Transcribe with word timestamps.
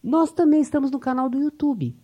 Nós 0.05 0.31
também 0.31 0.61
estamos 0.61 0.91
no 0.91 0.99
canal 0.99 1.27
do 1.27 1.39
YouTube. 1.39 1.97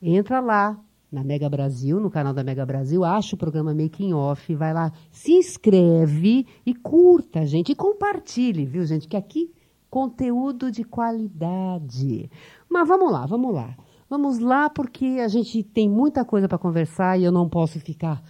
Entra 0.00 0.40
lá 0.40 0.82
na 1.12 1.22
Mega 1.22 1.46
Brasil, 1.46 2.00
no 2.00 2.10
canal 2.10 2.32
da 2.32 2.42
Mega 2.42 2.64
Brasil, 2.64 3.04
acha 3.04 3.36
o 3.36 3.38
programa 3.38 3.74
Making 3.74 4.14
Off, 4.14 4.54
vai 4.54 4.72
lá, 4.72 4.90
se 5.10 5.32
inscreve 5.32 6.46
e 6.64 6.74
curta, 6.74 7.44
gente, 7.44 7.72
e 7.72 7.74
compartilhe, 7.74 8.64
viu, 8.64 8.82
gente, 8.86 9.06
que 9.06 9.14
aqui 9.14 9.52
conteúdo 9.90 10.70
de 10.70 10.84
qualidade. 10.84 12.30
Mas 12.66 12.88
vamos 12.88 13.12
lá, 13.12 13.26
vamos 13.26 13.54
lá. 13.54 13.76
Vamos 14.08 14.38
lá 14.38 14.70
porque 14.70 15.18
a 15.22 15.28
gente 15.28 15.62
tem 15.62 15.86
muita 15.86 16.24
coisa 16.24 16.48
para 16.48 16.56
conversar 16.56 17.18
e 17.20 17.24
eu 17.24 17.32
não 17.32 17.46
posso 17.46 17.78
ficar 17.78 18.22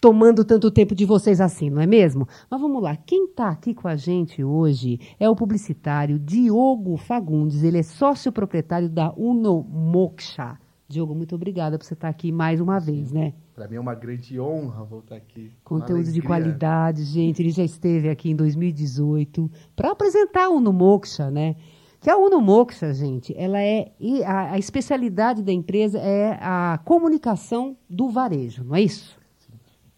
tomando 0.00 0.44
tanto 0.44 0.70
tempo 0.70 0.94
de 0.94 1.04
vocês 1.04 1.40
assim, 1.40 1.70
não 1.70 1.80
é 1.80 1.86
mesmo? 1.86 2.28
Mas 2.50 2.60
vamos 2.60 2.82
lá, 2.82 2.96
quem 2.96 3.24
está 3.24 3.48
aqui 3.48 3.74
com 3.74 3.88
a 3.88 3.96
gente 3.96 4.44
hoje 4.44 5.00
é 5.18 5.28
o 5.28 5.36
publicitário 5.36 6.18
Diogo 6.18 6.96
Fagundes, 6.96 7.62
ele 7.62 7.78
é 7.78 7.82
sócio 7.82 8.30
proprietário 8.30 8.88
da 8.88 9.12
Uno 9.16 9.62
Moksha. 9.62 10.58
Diogo, 10.86 11.14
muito 11.14 11.34
obrigada 11.34 11.78
por 11.78 11.84
você 11.84 11.94
estar 11.94 12.08
aqui 12.08 12.30
mais 12.30 12.60
uma 12.60 12.78
vez, 12.78 13.10
né? 13.10 13.32
Para 13.54 13.66
mim 13.66 13.76
é 13.76 13.80
uma 13.80 13.94
grande 13.94 14.38
honra 14.38 14.84
voltar 14.84 15.16
aqui. 15.16 15.50
Conteúdo 15.64 16.12
de 16.12 16.20
qualidade, 16.20 17.04
gente. 17.04 17.40
Ele 17.40 17.50
já 17.50 17.64
esteve 17.64 18.10
aqui 18.10 18.30
em 18.30 18.36
2018 18.36 19.50
para 19.74 19.92
apresentar 19.92 20.46
a 20.46 20.50
Uno 20.50 20.72
Moksha, 20.72 21.30
né? 21.30 21.56
Que 22.00 22.10
a 22.10 22.18
Uno 22.18 22.38
Moksha, 22.38 22.92
gente, 22.92 23.34
ela 23.34 23.58
é 23.58 23.92
a, 24.26 24.52
a 24.52 24.58
especialidade 24.58 25.42
da 25.42 25.52
empresa 25.52 25.98
é 25.98 26.38
a 26.38 26.78
comunicação 26.84 27.78
do 27.88 28.10
varejo, 28.10 28.62
não 28.62 28.76
é 28.76 28.82
isso? 28.82 29.18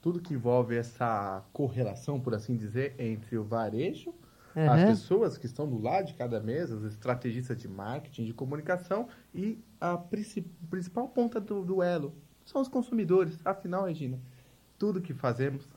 Tudo 0.07 0.21
que 0.21 0.35
envolve 0.35 0.77
essa 0.77 1.43
correlação, 1.53 2.21
por 2.21 2.33
assim 2.33 2.55
dizer, 2.55 2.95
entre 2.97 3.37
o 3.37 3.43
varejo, 3.43 4.15
uhum. 4.55 4.71
as 4.71 4.85
pessoas 4.85 5.37
que 5.37 5.47
estão 5.47 5.69
do 5.69 5.83
lado 5.83 6.07
de 6.07 6.15
cada 6.15 6.39
mesa, 6.39 6.77
os 6.77 6.85
estrategistas 6.85 7.59
de 7.59 7.67
marketing, 7.67 8.25
de 8.25 8.33
comunicação 8.33 9.09
e 9.35 9.59
a 9.81 9.99
principal 10.71 11.09
ponta 11.09 11.41
do, 11.41 11.65
do 11.65 11.83
elo 11.83 12.15
são 12.45 12.63
os 12.63 12.69
consumidores. 12.69 13.37
Afinal, 13.45 13.87
Regina, 13.87 14.17
tudo 14.79 15.01
que 15.01 15.13
fazemos 15.13 15.69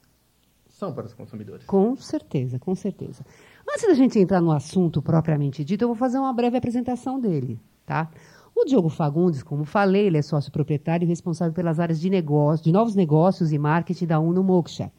são 0.68 0.94
para 0.94 1.08
os 1.08 1.14
consumidores. 1.16 1.66
Com 1.66 1.96
certeza, 1.96 2.60
com 2.60 2.76
certeza. 2.76 3.26
Antes 3.68 3.88
da 3.88 3.96
gente 3.96 4.20
entrar 4.20 4.42
no 4.42 4.52
assunto 4.52 5.02
propriamente 5.02 5.66
dito, 5.66 5.86
eu 5.86 5.88
vou 5.88 5.98
fazer 5.98 6.20
uma 6.20 6.32
breve 6.32 6.56
apresentação 6.56 7.20
dele, 7.20 7.60
tá? 7.84 8.12
O 8.62 8.66
Diogo 8.66 8.90
Fagundes, 8.90 9.42
como 9.42 9.64
falei, 9.64 10.08
ele 10.08 10.18
é 10.18 10.22
sócio 10.22 10.52
proprietário 10.52 11.06
e 11.06 11.08
responsável 11.08 11.54
pelas 11.54 11.80
áreas 11.80 11.98
de 11.98 12.10
negócio, 12.10 12.66
de 12.66 12.74
novos 12.74 12.94
negócios 12.94 13.54
e 13.54 13.58
marketing 13.58 14.06
da 14.06 14.20
Uno 14.20 14.44
Moksha. 14.44 14.92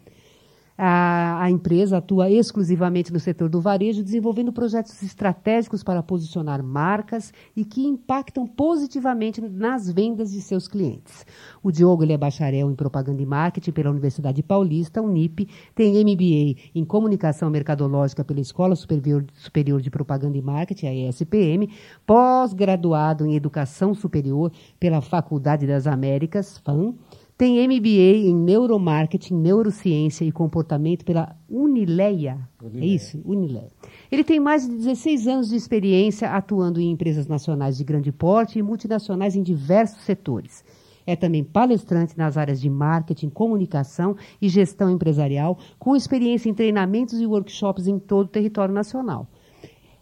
A, 0.82 1.42
a, 1.42 1.50
empresa 1.50 1.98
atua 1.98 2.30
exclusivamente 2.30 3.12
no 3.12 3.20
setor 3.20 3.50
do 3.50 3.60
varejo, 3.60 4.02
desenvolvendo 4.02 4.50
projetos 4.50 5.02
estratégicos 5.02 5.82
para 5.82 6.02
posicionar 6.02 6.62
marcas 6.62 7.34
e 7.54 7.66
que 7.66 7.82
impactam 7.82 8.46
positivamente 8.46 9.42
nas 9.42 9.90
vendas 9.92 10.32
de 10.32 10.40
seus 10.40 10.66
clientes. 10.66 11.26
O 11.62 11.70
Diogo 11.70 12.02
ele 12.02 12.14
é 12.14 12.16
bacharel 12.16 12.70
em 12.70 12.74
propaganda 12.74 13.20
e 13.20 13.26
marketing 13.26 13.72
pela 13.72 13.90
Universidade 13.90 14.42
Paulista, 14.42 15.02
Unip, 15.02 15.46
tem 15.74 16.02
MBA 16.02 16.58
em 16.74 16.82
comunicação 16.82 17.50
mercadológica 17.50 18.24
pela 18.24 18.40
Escola 18.40 18.74
Superior, 18.74 19.26
Superior 19.34 19.82
de 19.82 19.90
Propaganda 19.90 20.38
e 20.38 20.40
Marketing, 20.40 20.86
a 20.86 20.94
ESPM, 20.94 21.68
pós-graduado 22.06 23.26
em 23.26 23.36
educação 23.36 23.92
superior 23.92 24.50
pela 24.78 25.02
Faculdade 25.02 25.66
das 25.66 25.86
Américas, 25.86 26.56
FAM 26.56 26.94
tem 27.40 27.66
MBA 27.66 28.28
em 28.28 28.34
Neuromarketing, 28.34 29.34
Neurociência 29.34 30.26
e 30.26 30.30
Comportamento 30.30 31.06
pela 31.06 31.34
Unileia. 31.48 32.38
Unileia. 32.62 32.84
É 32.84 32.86
isso? 32.86 33.18
Unileia. 33.24 33.72
Ele 34.12 34.22
tem 34.22 34.38
mais 34.38 34.68
de 34.68 34.76
16 34.76 35.26
anos 35.26 35.48
de 35.48 35.56
experiência 35.56 36.32
atuando 36.32 36.78
em 36.78 36.90
empresas 36.90 37.26
nacionais 37.26 37.78
de 37.78 37.84
grande 37.84 38.12
porte 38.12 38.58
e 38.58 38.62
multinacionais 38.62 39.36
em 39.36 39.42
diversos 39.42 40.02
setores. 40.02 40.62
É 41.06 41.16
também 41.16 41.42
palestrante 41.42 42.12
nas 42.14 42.36
áreas 42.36 42.60
de 42.60 42.68
marketing, 42.68 43.30
comunicação 43.30 44.16
e 44.38 44.46
gestão 44.46 44.90
empresarial, 44.90 45.58
com 45.78 45.96
experiência 45.96 46.50
em 46.50 46.52
treinamentos 46.52 47.22
e 47.22 47.26
workshops 47.26 47.86
em 47.86 47.98
todo 47.98 48.26
o 48.26 48.30
território 48.30 48.74
nacional. 48.74 49.26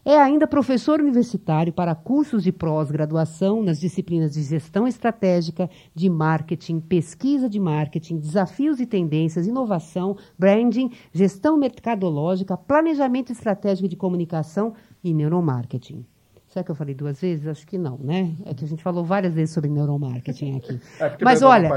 É 0.09 0.17
ainda 0.17 0.47
professor 0.47 0.99
universitário 0.99 1.71
para 1.71 1.93
cursos 1.93 2.41
de 2.41 2.51
pós-graduação 2.51 3.61
nas 3.61 3.79
disciplinas 3.79 4.33
de 4.33 4.41
gestão 4.41 4.87
estratégica, 4.87 5.69
de 5.93 6.09
marketing, 6.09 6.79
pesquisa 6.79 7.47
de 7.47 7.59
marketing, 7.59 8.17
desafios 8.17 8.79
e 8.79 8.87
tendências, 8.87 9.45
inovação, 9.45 10.17
branding, 10.35 10.91
gestão 11.13 11.55
mercadológica, 11.59 12.57
planejamento 12.57 13.31
estratégico 13.31 13.87
de 13.87 13.95
comunicação 13.95 14.73
e 15.03 15.13
neuromarketing. 15.13 16.03
Será 16.47 16.63
que 16.63 16.71
eu 16.71 16.75
falei 16.75 16.95
duas 16.95 17.21
vezes? 17.21 17.45
Acho 17.45 17.67
que 17.67 17.77
não, 17.77 17.99
né? 17.99 18.35
É 18.47 18.55
que 18.55 18.65
a 18.65 18.67
gente 18.67 18.81
falou 18.81 19.05
várias 19.05 19.35
vezes 19.35 19.53
sobre 19.53 19.69
neuromarketing 19.69 20.57
aqui. 20.57 20.79
É 20.99 21.17
Mas 21.21 21.43
olha, 21.43 21.69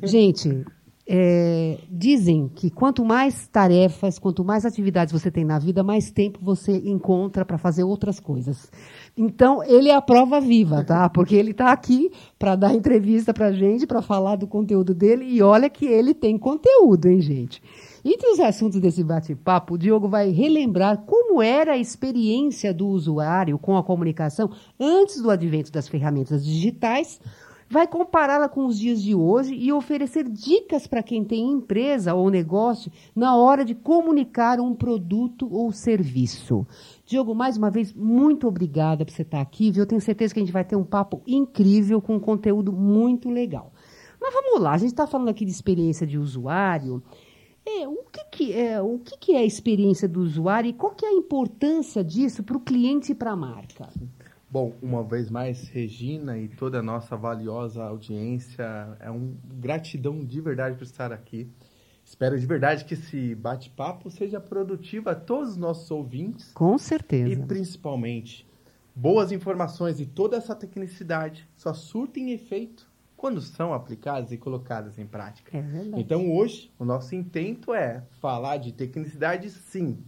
gente, 0.00 0.64
é, 1.06 1.78
dizem 1.90 2.48
que 2.48 2.70
quanto 2.70 3.04
mais 3.04 3.46
tarefas, 3.46 4.18
quanto 4.18 4.42
mais 4.42 4.64
atividades 4.64 5.12
você 5.12 5.30
tem 5.30 5.44
na 5.44 5.58
vida, 5.58 5.82
mais 5.82 6.10
tempo 6.10 6.38
você 6.42 6.76
encontra 6.84 7.44
para 7.44 7.58
fazer 7.58 7.84
outras 7.84 8.18
coisas. 8.18 8.70
Então, 9.16 9.62
ele 9.62 9.90
é 9.90 9.94
a 9.94 10.00
prova 10.00 10.40
viva, 10.40 10.82
tá? 10.82 11.08
Porque 11.10 11.34
ele 11.34 11.50
está 11.50 11.72
aqui 11.72 12.10
para 12.38 12.56
dar 12.56 12.74
entrevista 12.74 13.34
para 13.34 13.52
gente, 13.52 13.86
para 13.86 14.00
falar 14.00 14.36
do 14.36 14.46
conteúdo 14.46 14.94
dele, 14.94 15.24
e 15.26 15.42
olha 15.42 15.68
que 15.68 15.86
ele 15.86 16.14
tem 16.14 16.38
conteúdo, 16.38 17.06
hein, 17.06 17.20
gente? 17.20 17.62
Entre 18.04 18.28
os 18.28 18.38
assuntos 18.38 18.78
desse 18.80 19.02
bate-papo, 19.02 19.74
o 19.74 19.78
Diogo 19.78 20.08
vai 20.08 20.28
relembrar 20.28 20.98
como 21.06 21.40
era 21.40 21.72
a 21.72 21.78
experiência 21.78 22.72
do 22.72 22.86
usuário 22.86 23.58
com 23.58 23.78
a 23.78 23.82
comunicação 23.82 24.50
antes 24.78 25.22
do 25.22 25.30
advento 25.30 25.72
das 25.72 25.88
ferramentas 25.88 26.44
digitais, 26.44 27.18
vai 27.68 27.86
compará-la 27.86 28.48
com 28.48 28.66
os 28.66 28.78
dias 28.78 29.02
de 29.02 29.14
hoje 29.14 29.54
e 29.54 29.72
oferecer 29.72 30.28
dicas 30.28 30.86
para 30.86 31.02
quem 31.02 31.24
tem 31.24 31.50
empresa 31.50 32.14
ou 32.14 32.30
negócio 32.30 32.90
na 33.14 33.36
hora 33.36 33.64
de 33.64 33.74
comunicar 33.74 34.60
um 34.60 34.74
produto 34.74 35.48
ou 35.52 35.72
serviço. 35.72 36.66
Diogo, 37.06 37.34
mais 37.34 37.56
uma 37.56 37.70
vez, 37.70 37.92
muito 37.92 38.46
obrigada 38.46 39.04
por 39.04 39.12
você 39.12 39.22
estar 39.22 39.40
aqui. 39.40 39.70
Viu? 39.70 39.82
Eu 39.82 39.86
tenho 39.86 40.00
certeza 40.00 40.32
que 40.32 40.40
a 40.40 40.42
gente 40.42 40.52
vai 40.52 40.64
ter 40.64 40.76
um 40.76 40.84
papo 40.84 41.22
incrível 41.26 42.00
com 42.00 42.16
um 42.16 42.20
conteúdo 42.20 42.72
muito 42.72 43.28
legal. 43.30 43.72
Mas 44.20 44.32
vamos 44.32 44.60
lá, 44.60 44.72
a 44.72 44.78
gente 44.78 44.90
está 44.90 45.06
falando 45.06 45.28
aqui 45.28 45.44
de 45.44 45.50
experiência 45.50 46.06
de 46.06 46.16
usuário. 46.16 47.02
É, 47.66 47.88
o 47.88 48.04
que, 48.12 48.24
que 48.30 48.52
é, 48.52 48.80
o 48.80 48.98
que, 48.98 49.16
que 49.18 49.32
é 49.32 49.38
a 49.38 49.44
experiência 49.44 50.06
do 50.06 50.20
usuário 50.20 50.68
e 50.68 50.72
qual 50.72 50.94
que 50.94 51.04
é 51.04 51.08
a 51.08 51.12
importância 51.12 52.04
disso 52.04 52.42
para 52.42 52.56
o 52.56 52.60
cliente 52.60 53.12
e 53.12 53.14
para 53.14 53.32
a 53.32 53.36
marca? 53.36 53.88
Bom, 54.54 54.72
uma 54.80 55.02
vez 55.02 55.28
mais, 55.30 55.68
Regina 55.68 56.38
e 56.38 56.46
toda 56.46 56.78
a 56.78 56.82
nossa 56.82 57.16
valiosa 57.16 57.82
audiência, 57.82 58.96
é 59.00 59.10
um 59.10 59.36
gratidão 59.54 60.24
de 60.24 60.40
verdade 60.40 60.76
por 60.76 60.84
estar 60.84 61.12
aqui. 61.12 61.50
Espero 62.04 62.38
de 62.38 62.46
verdade 62.46 62.84
que 62.84 62.94
esse 62.94 63.34
bate-papo 63.34 64.08
seja 64.12 64.38
produtivo 64.38 65.10
a 65.10 65.14
todos 65.16 65.50
os 65.50 65.56
nossos 65.56 65.90
ouvintes. 65.90 66.52
Com 66.52 66.78
certeza. 66.78 67.32
E 67.32 67.36
principalmente, 67.36 68.46
boas 68.94 69.32
informações 69.32 69.98
e 69.98 70.06
toda 70.06 70.36
essa 70.36 70.54
tecnicidade 70.54 71.48
só 71.56 71.74
surtem 71.74 72.30
efeito 72.30 72.88
quando 73.16 73.40
são 73.40 73.74
aplicadas 73.74 74.30
e 74.30 74.38
colocadas 74.38 75.00
em 75.00 75.06
prática. 75.06 75.50
É 75.58 75.62
verdade. 75.62 76.00
Então, 76.00 76.32
hoje, 76.32 76.70
o 76.78 76.84
nosso 76.84 77.16
intento 77.16 77.74
é 77.74 78.04
falar 78.20 78.58
de 78.58 78.70
tecnicidade, 78.70 79.50
sim, 79.50 79.98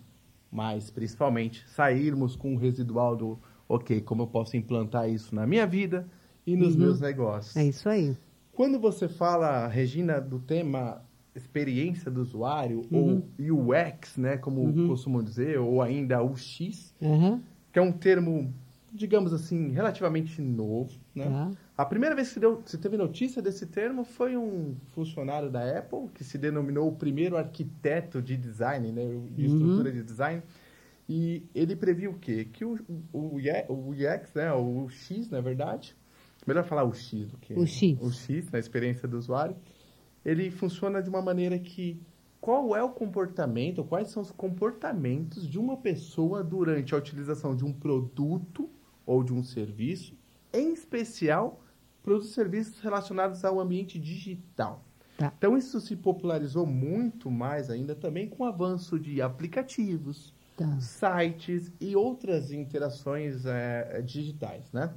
mas 0.53 0.89
principalmente 0.89 1.69
sairmos 1.69 2.37
com 2.37 2.55
o 2.55 2.57
residual 2.57 3.17
do 3.17 3.41
ok, 3.69 4.01
como 4.01 4.23
eu 4.23 4.27
posso 4.27 4.57
implantar 4.57 5.09
isso 5.09 5.35
na 5.35 5.47
minha 5.47 5.67
vida 5.67 6.07
e 6.47 6.57
nos 6.57 6.75
uhum. 6.75 6.81
meus 6.81 7.01
negócios. 7.01 7.57
É 7.57 7.65
isso 7.65 7.89
aí. 7.89 8.17
Quando 8.53 8.79
você 8.79 9.09
fala, 9.09 9.67
Regina, 9.67 10.21
do 10.21 10.39
tema 10.39 11.03
experiência 11.37 12.11
do 12.11 12.23
usuário, 12.23 12.83
uhum. 12.91 13.23
ou 13.39 13.69
UX, 13.71 14.17
né, 14.17 14.39
como 14.39 14.63
uhum. 14.63 14.89
costumam 14.89 15.23
dizer, 15.23 15.59
ou 15.59 15.83
ainda 15.83 16.23
UX, 16.23 16.95
uhum. 17.01 17.41
que 17.73 17.79
é 17.79 17.83
um 17.83 17.93
termo, 17.93 18.53
digamos 18.93 19.35
assim, 19.35 19.71
relativamente 19.71 20.41
novo. 20.41 20.99
Né? 21.15 21.25
Tá. 21.25 21.51
A 21.77 21.85
primeira 21.85 22.15
vez 22.15 22.33
que 22.33 22.41
deu, 22.41 22.63
você 22.65 22.79
teve 22.79 22.97
notícia 22.97 23.43
desse 23.43 23.67
termo 23.67 24.05
foi 24.05 24.37
um 24.37 24.75
funcionário 24.95 25.51
da 25.51 25.79
Apple, 25.79 26.09
que 26.15 26.25
se 26.25 26.39
denominou 26.39 26.89
o 26.89 26.93
primeiro 26.93 27.37
arquiteto 27.37 28.23
de 28.23 28.37
design, 28.37 28.91
né, 28.91 29.03
de 29.05 29.47
uhum. 29.47 29.53
estrutura 29.53 29.93
de 29.93 30.03
design, 30.03 30.43
e 31.09 31.45
ele 31.55 31.77
previu 31.77 32.13
o 32.13 32.19
quê? 32.19 32.45
Que 32.45 32.65
o, 32.65 32.79
o, 33.13 33.39
o 33.69 33.91
UX, 33.91 34.35
né, 34.35 34.53
o 34.53 34.89
X, 34.89 35.31
na 35.31 35.41
verdade, 35.41 35.97
melhor 36.47 36.65
falar 36.65 36.85
o 36.85 36.93
X 36.93 37.29
do 37.29 37.39
que 37.39 37.55
o 37.55 37.67
X, 37.67 37.99
o 38.01 38.11
X 38.11 38.51
na 38.51 38.59
experiência 38.59 39.07
do 39.07 39.17
usuário, 39.17 39.57
ele 40.25 40.51
funciona 40.51 41.03
de 41.03 41.09
uma 41.09 41.23
maneira 41.23 41.59
que 41.59 42.01
qual 42.41 42.77
é 42.77 42.83
o 42.83 42.91
comportamento, 42.91 43.83
quais 43.85 44.09
são 44.11 44.23
os 44.23 44.31
comportamentos 44.31 45.49
de 45.49 45.59
uma 45.59 45.77
pessoa 45.77 46.45
durante 46.45 46.95
a 46.95 46.99
utilização 46.99 47.57
de 47.57 47.65
um 47.65 47.73
produto 47.73 48.69
ou 49.05 49.23
de 49.23 49.33
um 49.33 49.43
serviço, 49.43 50.17
em 50.53 50.73
especial 50.73 51.61
para 52.03 52.15
os 52.15 52.33
serviços 52.35 52.79
relacionados 52.81 53.45
ao 53.45 53.59
ambiente 53.59 53.99
digital. 53.99 54.85
Tá. 55.17 55.33
Então, 55.37 55.57
isso 55.57 55.81
se 55.81 55.97
popularizou 55.97 56.67
muito 56.67 57.31
mais 57.31 57.71
ainda 57.71 57.95
também 57.95 58.29
com 58.29 58.45
o 58.45 58.47
avanço 58.47 58.99
de 58.99 59.23
aplicativos, 59.23 60.33
tá. 60.57 60.81
sites 60.81 61.73
e 61.81 61.95
outras 61.95 62.51
interações 62.51 63.45
é, 63.47 64.03
digitais, 64.03 64.73
né? 64.73 64.93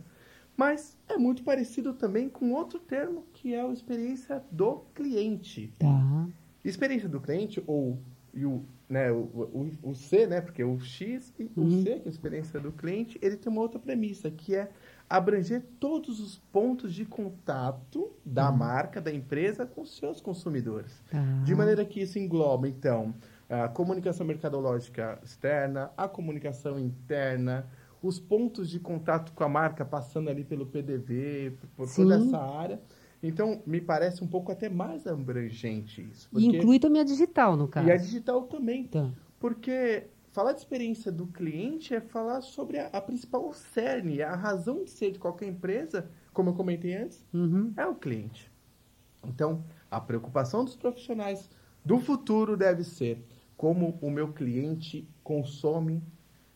Mas 0.56 0.98
é 1.08 1.18
muito 1.18 1.44
parecido 1.44 1.94
também 1.94 2.28
com 2.28 2.52
outro 2.52 2.80
termo, 2.80 3.26
que 3.34 3.54
é 3.54 3.62
a 3.62 3.72
experiência 3.72 4.44
do 4.52 4.84
cliente. 4.94 5.74
Tá. 5.80 6.28
Experiência 6.66 7.08
do 7.08 7.22
cliente, 7.22 7.64
ou 7.66 7.98
e 8.34 8.46
o, 8.46 8.64
né, 8.88 9.12
o, 9.12 9.16
o, 9.16 9.72
o, 9.84 9.96
C, 9.96 10.28
né, 10.28 10.42
porque 10.42 10.64
o 10.64 10.80
X 10.80 11.34
e 11.40 11.44
uhum. 11.56 11.66
o 11.66 11.72
C, 11.72 11.84
que 11.84 11.90
é 11.90 12.02
a 12.06 12.10
experiência 12.10 12.60
do 12.60 12.72
cliente, 12.72 13.18
ele 13.22 13.38
tem 13.38 13.52
uma 13.52 13.62
outra 13.62 13.80
premissa, 13.80 14.30
que 14.30 14.56
é 14.56 14.70
abranger 15.10 15.64
todos 15.80 16.20
os 16.20 16.38
pontos 16.52 16.94
de 16.94 17.06
contato 17.06 18.12
da 18.24 18.50
uhum. 18.50 18.58
marca, 18.58 19.02
da 19.02 19.12
empresa 19.12 19.66
com 19.66 19.84
seus 19.86 20.22
consumidores. 20.22 20.92
Tá. 21.10 21.22
De 21.44 21.56
maneira 21.56 21.84
que 21.84 22.02
isso 22.02 22.20
engloba, 22.20 22.68
então, 22.68 23.14
a 23.50 23.68
comunicação 23.68 24.25
mercadológica 24.25 25.19
externa, 25.24 25.92
a 25.98 26.07
comunicação 26.07 26.80
interna, 26.80 27.68
os 28.01 28.19
pontos 28.19 28.69
de 28.69 28.80
contato 28.80 29.34
com 29.34 29.44
a 29.44 29.50
marca 29.50 29.84
passando 29.84 30.30
ali 30.30 30.44
pelo 30.44 30.66
PDV, 30.68 31.57
por 31.75 31.88
Sim. 31.88 32.04
toda 32.04 32.16
essa 32.16 32.38
área. 32.38 32.80
Então, 33.22 33.62
me 33.66 33.81
parece 33.81 34.24
um 34.24 34.28
pouco 34.28 34.51
até 34.51 34.69
mais 34.69 35.06
abrangente 35.06 36.01
isso. 36.10 36.30
Porque... 36.30 36.46
E 36.46 36.50
inclui 36.50 36.80
também 36.80 37.01
a 37.01 37.04
digital, 37.04 37.57
no 37.57 37.68
caso. 37.68 37.88
E 37.88 37.92
a 37.92 37.98
digital 37.98 38.44
também. 38.44 38.86
Tá. 38.86 39.12
Porque 39.40 40.06
falar 40.31 40.54
de 40.54 40.60
experiência 40.60 41.12
do 41.12 41.28
cliente 41.28 41.94
é 41.94 42.00
falar 42.00 42.42
sobre 42.42 42.80
a, 42.80 42.88
a 42.88 43.01
principal 43.01 43.51
cerne, 43.51 44.22
a 44.22 44.36
razão 44.36 44.84
de 44.86 44.92
ser 44.92 45.12
de 45.12 45.19
qualquer 45.19 45.48
empresa, 45.48 46.10
como 46.31 46.51
eu 46.51 46.54
comentei 46.54 46.96
antes, 46.96 47.25
uhum. 47.34 47.74
é 47.75 47.86
o 47.86 47.96
cliente. 47.96 48.50
Então, 49.25 49.63
a 49.92 50.00
preocupação 50.00 50.63
dos 50.63 50.75
profissionais 50.75 51.50
do 51.84 52.00
futuro 52.00 52.56
deve 52.56 52.84
ser 52.84 53.22
como 53.60 54.00
o 54.02 54.10
meu 54.10 54.32
cliente 54.32 55.06
consome, 55.22 56.02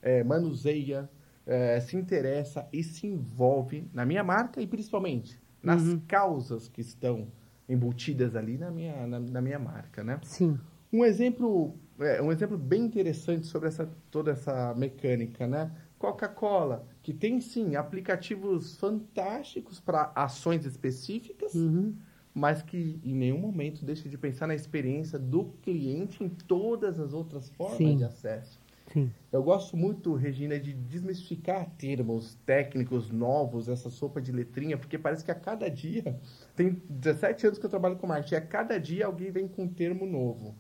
é, 0.01 0.23
manuseia, 0.23 1.09
é, 1.45 1.77
se 1.81 1.97
interessa 1.97 2.65
e 2.71 2.81
se 2.81 3.05
envolve 3.05 3.89
na 3.93 4.05
minha 4.05 4.23
marca 4.23 4.61
e 4.61 4.65
principalmente 4.65 5.37
nas 5.61 5.81
uhum. 5.81 6.01
causas 6.07 6.69
que 6.69 6.79
estão 6.79 7.27
embutidas 7.67 8.37
ali 8.37 8.57
na 8.57 8.71
minha, 8.71 9.05
na, 9.05 9.19
na 9.19 9.41
minha 9.41 9.59
marca, 9.59 10.01
né? 10.01 10.17
Sim. 10.23 10.57
Um 10.93 11.03
exemplo, 11.03 11.75
é, 11.99 12.21
um 12.21 12.31
exemplo 12.31 12.57
bem 12.57 12.85
interessante 12.85 13.47
sobre 13.47 13.67
essa, 13.67 13.91
toda 14.09 14.31
essa 14.31 14.73
mecânica, 14.73 15.45
né? 15.45 15.73
Coca-Cola, 15.99 16.87
que 17.01 17.13
tem 17.13 17.41
sim 17.41 17.75
aplicativos 17.75 18.77
fantásticos 18.77 19.77
para 19.77 20.09
ações 20.15 20.65
específicas, 20.65 21.53
uhum 21.53 21.97
mas 22.33 22.61
que 22.61 22.99
em 23.03 23.13
nenhum 23.13 23.37
momento 23.37 23.85
deixa 23.85 24.09
de 24.09 24.17
pensar 24.17 24.47
na 24.47 24.55
experiência 24.55 25.19
do 25.19 25.45
cliente 25.61 26.23
em 26.23 26.29
todas 26.29 26.99
as 26.99 27.13
outras 27.13 27.49
formas 27.49 27.77
Sim. 27.77 27.97
de 27.97 28.03
acesso. 28.03 28.59
Sim. 28.91 29.11
Eu 29.31 29.41
gosto 29.41 29.77
muito, 29.77 30.13
Regina, 30.13 30.59
de 30.59 30.73
desmistificar 30.73 31.69
termos 31.77 32.35
técnicos 32.45 33.09
novos, 33.11 33.67
essa 33.67 33.89
sopa 33.89 34.21
de 34.21 34.31
letrinha, 34.31 34.77
porque 34.77 34.97
parece 34.97 35.23
que 35.23 35.31
a 35.31 35.35
cada 35.35 35.69
dia, 35.69 36.19
tem 36.55 36.81
17 36.89 37.47
anos 37.47 37.59
que 37.59 37.65
eu 37.65 37.69
trabalho 37.69 37.95
com 37.95 38.07
marketing, 38.07 38.35
a 38.35 38.41
cada 38.41 38.79
dia 38.79 39.05
alguém 39.05 39.31
vem 39.31 39.47
com 39.47 39.63
um 39.63 39.67
termo 39.67 40.05
novo. 40.05 40.55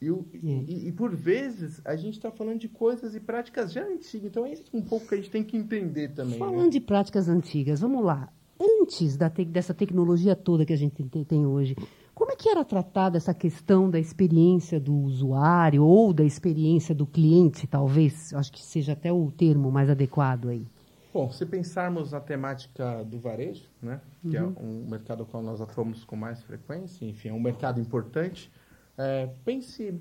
E, 0.00 0.08
e, 0.08 0.88
e, 0.88 0.92
por 0.92 1.14
vezes 1.14 1.80
a 1.84 1.94
gente 1.94 2.14
está 2.14 2.28
falando 2.28 2.58
de 2.58 2.68
coisas 2.68 3.14
e 3.14 3.20
práticas 3.20 3.72
já 3.72 3.84
antigas, 3.84 4.26
então 4.26 4.44
é 4.44 4.52
isso 4.52 4.64
um 4.74 4.82
pouco 4.82 5.06
que 5.06 5.14
a 5.14 5.16
gente 5.16 5.30
tem 5.30 5.44
que 5.44 5.56
entender 5.56 6.08
também. 6.08 6.38
Falando 6.40 6.64
né? 6.64 6.70
de 6.70 6.80
práticas 6.80 7.28
antigas, 7.28 7.80
vamos 7.80 8.04
lá 8.04 8.32
antes 8.60 9.16
da 9.16 9.28
te 9.30 9.44
dessa 9.44 9.74
tecnologia 9.74 10.36
toda 10.36 10.64
que 10.64 10.72
a 10.72 10.76
gente 10.76 11.02
tem, 11.24 11.46
hoje, 11.46 11.76
como 12.14 12.32
é 12.32 12.36
que 12.36 12.48
era 12.48 12.64
tratada 12.64 13.16
essa 13.16 13.34
questão 13.34 13.90
da 13.90 13.98
experiência 13.98 14.78
do 14.78 14.94
usuário 14.94 15.84
ou 15.84 16.12
da 16.12 16.24
experiência 16.24 16.94
do 16.94 17.06
cliente, 17.06 17.66
talvez? 17.66 18.32
Acho 18.34 18.52
que 18.52 18.62
seja 18.62 18.92
até 18.92 19.12
o 19.12 19.30
termo 19.30 19.70
mais 19.70 19.88
adequado 19.88 20.48
aí. 20.48 20.66
Bom, 21.12 21.30
se 21.30 21.44
pensarmos 21.44 22.12
na 22.12 22.20
temática 22.20 23.04
do 23.04 23.18
varejo, 23.18 23.68
né, 23.82 24.00
que 24.22 24.36
é 24.36 24.42
uhum. 24.42 24.54
é 24.56 24.62
um 24.62 24.86
mercado 24.88 25.20
ao 25.20 25.26
qual 25.26 25.42
nós 25.42 25.60
atuamos 25.60 26.04
com 26.04 26.16
mais 26.16 26.42
frequência, 26.42 27.04
enfim, 27.04 27.28
é 27.28 27.32
um 27.32 27.40
mercado 27.40 27.78
importante, 27.78 28.50
é, 28.96 29.28
pense 29.44 30.00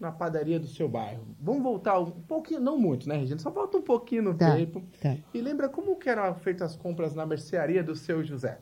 na 0.00 0.10
padaria 0.10 0.58
do 0.58 0.66
seu 0.66 0.88
bairro. 0.88 1.26
Vamos 1.38 1.62
voltar 1.62 1.98
um 2.00 2.10
pouquinho, 2.10 2.60
não 2.60 2.78
muito, 2.78 3.06
né, 3.06 3.18
Regina? 3.18 3.38
Só 3.38 3.50
volta 3.50 3.76
um 3.76 3.82
pouquinho 3.82 4.22
no 4.22 4.34
tá, 4.34 4.56
tempo. 4.56 4.82
Tá. 5.00 5.14
E 5.34 5.40
lembra 5.42 5.68
como 5.68 5.94
que 5.96 6.08
eram 6.08 6.34
feitas 6.34 6.72
as 6.72 6.76
compras 6.76 7.14
na 7.14 7.26
mercearia 7.26 7.84
do 7.84 7.94
seu 7.94 8.24
José? 8.24 8.58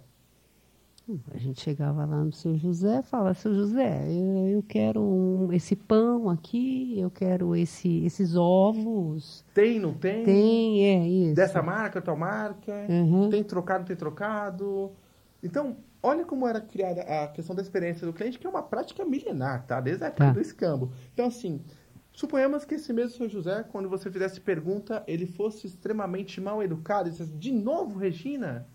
Hum, 1.08 1.20
a 1.32 1.38
gente 1.38 1.62
chegava 1.62 2.04
lá 2.04 2.24
no 2.24 2.32
seu 2.32 2.56
José 2.56 2.98
e 2.98 3.02
falava, 3.02 3.32
seu 3.34 3.54
José, 3.54 4.04
eu, 4.10 4.48
eu 4.48 4.62
quero 4.62 5.00
um, 5.00 5.52
esse 5.52 5.76
pão 5.76 6.28
aqui, 6.28 6.98
eu 6.98 7.10
quero 7.10 7.54
esse, 7.54 8.04
esses 8.04 8.34
ovos. 8.34 9.44
Tem, 9.54 9.78
não 9.78 9.94
tem? 9.94 10.24
Tem, 10.24 10.84
é 10.84 11.08
isso. 11.08 11.34
Dessa 11.36 11.62
marca, 11.62 12.02
tal 12.02 12.16
marca. 12.16 12.72
Uhum. 12.88 13.30
Tem 13.30 13.44
trocado, 13.44 13.84
tem 13.84 13.96
trocado. 13.96 14.90
Então, 15.42 15.76
olha 16.02 16.24
como 16.24 16.46
era 16.46 16.60
criada 16.60 17.02
a 17.02 17.28
questão 17.28 17.54
da 17.54 17.62
experiência 17.62 18.06
do 18.06 18.12
cliente, 18.12 18.38
que 18.38 18.46
é 18.46 18.50
uma 18.50 18.62
prática 18.62 19.04
milenar, 19.04 19.66
tá? 19.66 19.80
Desde 19.80 20.04
a 20.04 20.08
época 20.08 20.26
tá. 20.26 20.32
do 20.32 20.40
escambo. 20.40 20.92
Então, 21.12 21.26
assim, 21.26 21.60
suponhamos 22.12 22.64
que 22.64 22.74
esse 22.74 22.92
mesmo 22.92 23.16
seu 23.16 23.28
José, 23.28 23.64
quando 23.70 23.88
você 23.88 24.10
fizesse 24.10 24.40
pergunta, 24.40 25.02
ele 25.06 25.26
fosse 25.26 25.66
extremamente 25.66 26.40
mal 26.40 26.62
educado 26.62 27.08
e 27.08 27.12
dissesse, 27.12 27.32
de 27.32 27.52
novo, 27.52 27.98
Regina? 27.98 28.66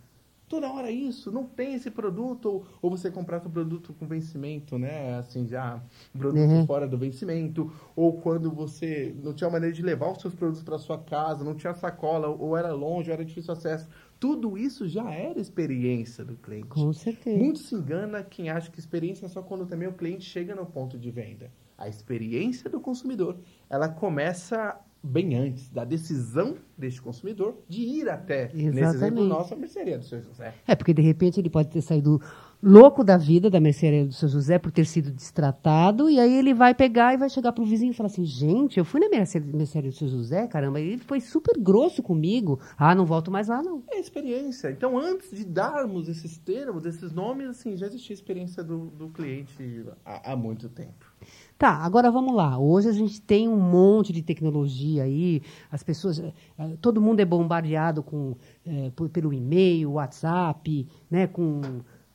Toda 0.48 0.72
hora 0.72 0.92
isso, 0.92 1.32
não 1.32 1.46
tem 1.46 1.74
esse 1.74 1.90
produto, 1.90 2.46
ou, 2.48 2.66
ou 2.82 2.92
você 2.92 3.10
comprasse 3.10 3.48
um 3.48 3.52
produto 3.52 3.94
com 3.94 4.06
vencimento, 4.06 4.78
né? 4.78 5.18
Assim, 5.18 5.48
já, 5.48 5.82
um 6.14 6.20
produto 6.20 6.42
uhum. 6.42 6.66
fora 6.68 6.88
do 6.88 6.98
vencimento, 6.98 7.72
ou 7.96 8.22
quando 8.22 8.52
você 8.52 9.16
não 9.24 9.34
tinha 9.34 9.50
maneira 9.50 9.74
de 9.74 9.82
levar 9.82 10.12
os 10.12 10.22
seus 10.22 10.36
produtos 10.36 10.62
para 10.62 10.78
sua 10.78 11.00
casa, 11.00 11.44
não 11.44 11.56
tinha 11.56 11.74
sacola, 11.74 12.28
ou 12.28 12.56
era 12.56 12.72
longe, 12.72 13.10
ou 13.10 13.14
era 13.14 13.26
difícil 13.26 13.54
acesso. 13.54 13.88
Tudo 14.24 14.58
isso 14.58 14.88
já 14.88 15.12
era 15.12 15.38
experiência 15.38 16.24
do 16.24 16.38
cliente. 16.38 16.70
Com 16.70 16.94
certeza. 16.94 17.38
Muito 17.38 17.60
se 17.60 17.76
engana 17.76 18.24
quem 18.24 18.50
acha 18.50 18.72
que 18.72 18.80
experiência 18.80 19.26
é 19.26 19.28
só 19.28 19.42
quando 19.42 19.66
também 19.66 19.86
o 19.86 19.92
cliente 19.92 20.24
chega 20.24 20.56
no 20.56 20.66
ponto 20.66 20.98
de 20.98 21.12
venda. 21.12 21.52
A 21.78 21.90
experiência 21.90 22.70
do 22.70 22.80
consumidor, 22.80 23.36
ela 23.70 23.90
começa 23.90 24.80
bem 25.04 25.36
antes 25.36 25.68
da 25.68 25.84
decisão 25.84 26.56
deste 26.78 27.02
consumidor 27.02 27.58
de 27.68 27.82
ir 27.82 28.08
até, 28.08 28.44
Exatamente. 28.44 28.76
nesse 28.76 28.96
exemplo 28.96 29.26
nosso, 29.26 29.54
a 29.54 29.58
mercearia 29.58 29.98
do 29.98 30.06
seu 30.06 30.22
José. 30.22 30.54
É, 30.66 30.74
porque 30.74 30.94
de 30.94 31.02
repente 31.02 31.42
ele 31.42 31.50
pode 31.50 31.68
ter 31.68 31.82
saído 31.82 32.22
louco 32.64 33.04
da 33.04 33.18
vida 33.18 33.50
da 33.50 33.60
mercearia 33.60 34.06
do 34.06 34.14
seu 34.14 34.30
José 34.30 34.58
por 34.58 34.72
ter 34.72 34.86
sido 34.86 35.12
destratado, 35.12 36.10
e 36.10 36.18
aí 36.18 36.34
ele 36.34 36.54
vai 36.54 36.74
pegar 36.74 37.14
e 37.14 37.18
vai 37.18 37.30
chegar 37.30 37.52
pro 37.52 37.66
vizinho 37.66 37.92
e 37.92 37.94
falar 37.94 38.08
assim, 38.08 38.24
gente, 38.24 38.80
eu 38.80 38.86
fui 38.86 39.02
na 39.02 39.10
mercearia 39.10 39.92
do 39.92 39.96
seu 39.96 40.08
José, 40.08 40.48
caramba, 40.48 40.80
ele 40.80 40.98
foi 41.00 41.20
super 41.20 41.60
grosso 41.60 42.02
comigo. 42.02 42.60
Ah, 42.78 42.96
não 42.96 43.06
volto 43.06 43.30
mais 43.30 43.50
lá, 43.50 43.62
não. 43.62 43.84
É 43.92 44.00
experiência. 44.00 44.72
Então, 44.72 44.98
antes 44.98 45.32
de 45.32 45.44
darmos 45.44 46.08
esses 46.08 46.38
termos, 46.38 46.86
esses 46.86 47.12
nomes, 47.12 47.48
assim, 47.50 47.76
já 47.76 47.88
existia 47.88 48.14
experiência 48.14 48.64
do, 48.64 48.86
do 48.92 49.10
cliente 49.10 49.86
há, 50.06 50.32
há 50.32 50.36
muito 50.36 50.70
tempo. 50.70 51.12
Tá, 51.58 51.70
agora 51.70 52.12
vamos 52.12 52.34
lá. 52.34 52.58
Hoje 52.58 52.90
a 52.90 52.92
gente 52.92 53.22
tem 53.22 53.48
um 53.48 53.60
monte 53.60 54.12
de 54.12 54.22
tecnologia 54.22 55.04
aí, 55.04 55.42
as 55.72 55.84
pessoas, 55.84 56.20
eh, 56.20 56.34
todo 56.82 57.02
mundo 57.02 57.20
é 57.20 57.26
bombardeado 57.26 58.04
com, 58.04 58.36
é, 58.66 58.92
pelo 59.12 59.34
e-mail, 59.34 59.94
WhatsApp, 59.94 60.88
né, 61.10 61.28
com 61.28 61.62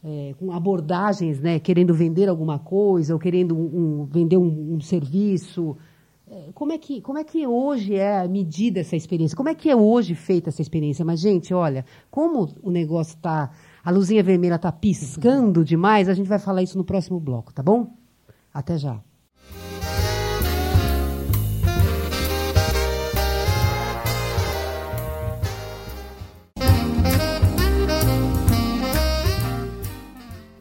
é, 0.02 0.35
com 0.38 0.52
abordagens, 0.52 1.40
né, 1.40 1.59
querendo 1.59 1.93
vender 1.93 2.28
alguma 2.28 2.59
coisa 2.59 3.14
ou 3.14 3.21
querendo 3.21 3.57
um, 3.57 4.02
um, 4.02 4.05
vender 4.05 4.37
um, 4.37 4.75
um 4.75 4.81
serviço. 4.81 5.76
É, 6.31 6.50
como, 6.55 6.73
é 6.73 6.78
que, 6.78 7.00
como 7.00 7.19
é 7.19 7.25
que 7.25 7.47
hoje 7.47 7.95
é 7.95 8.26
medida 8.28 8.81
essa 8.81 8.97
experiência? 8.97 9.37
Como 9.37 9.49
é 9.49 9.55
que 9.55 9.71
é 9.71 9.76
hoje 9.76 10.14
feita 10.14 10.50
essa 10.50 10.62
experiência? 10.62 11.05
Mas, 11.05 11.21
gente, 11.21 11.52
olha, 11.55 11.85
como 12.11 12.49
o 12.62 12.71
negócio 12.71 13.14
está. 13.17 13.50
A 13.83 13.90
luzinha 13.90 14.23
vermelha 14.23 14.57
está 14.57 14.71
piscando 14.71 15.64
demais, 15.64 16.11
a 16.11 16.14
gente 16.14 16.28
vai 16.28 16.38
falar 16.38 16.62
isso 16.62 16.76
no 16.76 16.85
próximo 16.85 17.19
bloco, 17.19 17.55
tá 17.55 17.62
bom? 17.62 17.95
Até 18.52 18.76
já. 18.76 19.00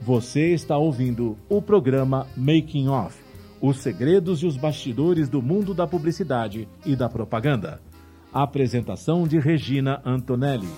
Você 0.08 0.54
está 0.54 0.78
ouvindo 0.78 1.38
o 1.50 1.62
programa 1.62 2.26
Making 2.38 2.88
Off 2.88 3.22
Os 3.60 3.80
segredos 3.80 4.42
e 4.42 4.46
os 4.46 4.56
bastidores 4.56 5.28
do 5.28 5.42
mundo 5.42 5.74
da 5.74 5.86
publicidade 5.86 6.66
e 6.86 6.96
da 6.96 7.10
propaganda. 7.10 7.82
apresentação 8.32 9.28
de 9.28 9.38
Regina 9.38 10.02
Antonelli. 10.06 10.70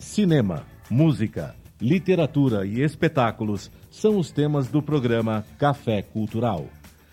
Cinema, 0.00 0.64
música, 0.90 1.54
literatura 1.80 2.66
e 2.66 2.80
espetáculos 2.82 3.70
são 3.96 4.18
os 4.18 4.30
temas 4.30 4.68
do 4.68 4.82
programa 4.82 5.42
Café 5.56 6.02
Cultural. 6.02 6.66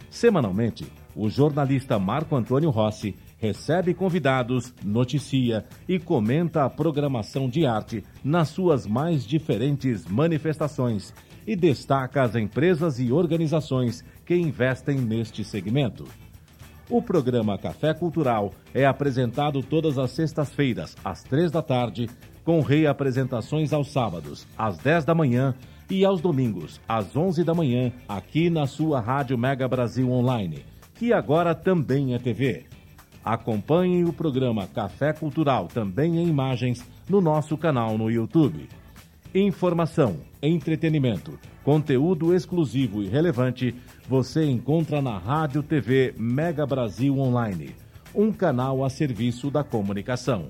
Semanalmente, 0.09 0.85
o 1.15 1.29
jornalista 1.29 1.97
Marco 1.97 2.35
Antônio 2.35 2.69
Rossi 2.69 3.15
recebe 3.37 3.93
convidados, 3.93 4.73
noticia 4.83 5.63
e 5.87 5.97
comenta 5.97 6.65
a 6.65 6.69
programação 6.69 7.47
de 7.47 7.65
arte 7.65 8.03
nas 8.21 8.49
suas 8.49 8.85
mais 8.85 9.25
diferentes 9.25 10.05
manifestações 10.05 11.13
e 11.47 11.55
destaca 11.55 12.21
as 12.21 12.35
empresas 12.35 12.99
e 12.99 13.13
organizações 13.13 14.03
que 14.25 14.35
investem 14.35 14.99
neste 14.99 15.41
segmento. 15.45 16.05
O 16.89 17.01
programa 17.01 17.57
Café 17.57 17.93
Cultural 17.93 18.51
é 18.73 18.85
apresentado 18.85 19.63
todas 19.63 19.97
as 19.97 20.11
sextas-feiras, 20.11 20.97
às 21.03 21.23
três 21.23 21.49
da 21.49 21.61
tarde, 21.61 22.09
com 22.43 22.59
reapresentações 22.59 23.71
aos 23.71 23.89
sábados, 23.89 24.45
às 24.57 24.77
dez 24.79 25.05
da 25.05 25.15
manhã 25.15 25.55
e 25.93 26.03
aos 26.03 26.19
domingos, 26.19 26.81
às 26.88 27.15
11 27.15 27.43
da 27.43 27.53
manhã, 27.53 27.91
aqui 28.09 28.50
na 28.50 28.65
sua 28.65 29.00
Rádio 29.00 29.38
Mega 29.38 29.67
Brasil 29.67 30.09
Online, 30.12 30.65
que 30.95 31.13
agora 31.13 31.53
também 31.53 32.15
é 32.15 32.17
TV. 32.17 32.65
Acompanhe 33.23 34.03
o 34.03 34.12
programa 34.12 34.65
Café 34.65 35.13
Cultural, 35.13 35.67
também 35.67 36.17
em 36.17 36.27
imagens, 36.27 36.83
no 37.07 37.21
nosso 37.21 37.55
canal 37.55 37.95
no 37.95 38.09
YouTube. 38.09 38.67
Informação, 39.35 40.17
entretenimento, 40.41 41.39
conteúdo 41.63 42.33
exclusivo 42.33 43.03
e 43.03 43.07
relevante 43.07 43.75
você 44.09 44.45
encontra 44.45 45.00
na 45.00 45.19
Rádio 45.19 45.62
TV 45.62 46.15
Mega 46.17 46.65
Brasil 46.65 47.19
Online, 47.19 47.75
um 48.15 48.31
canal 48.31 48.83
a 48.83 48.89
serviço 48.89 49.51
da 49.51 49.63
comunicação. 49.63 50.50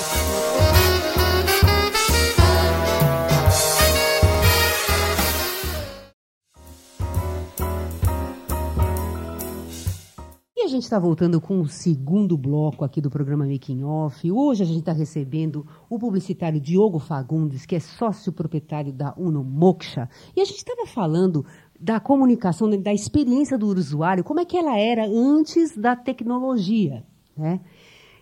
Gente 10.71 10.83
está 10.83 10.97
voltando 10.97 11.41
com 11.41 11.59
o 11.59 11.67
segundo 11.67 12.37
bloco 12.37 12.85
aqui 12.85 13.01
do 13.01 13.09
programa 13.09 13.45
Making 13.45 13.83
Off. 13.83 14.31
Hoje 14.31 14.63
a 14.63 14.65
gente 14.65 14.79
está 14.79 14.93
recebendo 14.93 15.67
o 15.89 15.99
publicitário 15.99 16.61
Diogo 16.61 16.97
Fagundes, 16.97 17.65
que 17.65 17.75
é 17.75 17.79
sócio 17.79 18.31
proprietário 18.31 18.93
da 18.93 19.13
Uno 19.17 19.43
Moksha. 19.43 20.09
E 20.33 20.39
a 20.39 20.45
gente 20.45 20.57
estava 20.57 20.87
falando 20.87 21.45
da 21.77 21.99
comunicação, 21.99 22.69
da 22.69 22.93
experiência 22.93 23.57
do 23.57 23.67
usuário, 23.67 24.23
como 24.23 24.39
é 24.39 24.45
que 24.45 24.57
ela 24.57 24.79
era 24.79 25.05
antes 25.05 25.75
da 25.75 25.93
tecnologia. 25.93 27.05
Né? 27.35 27.59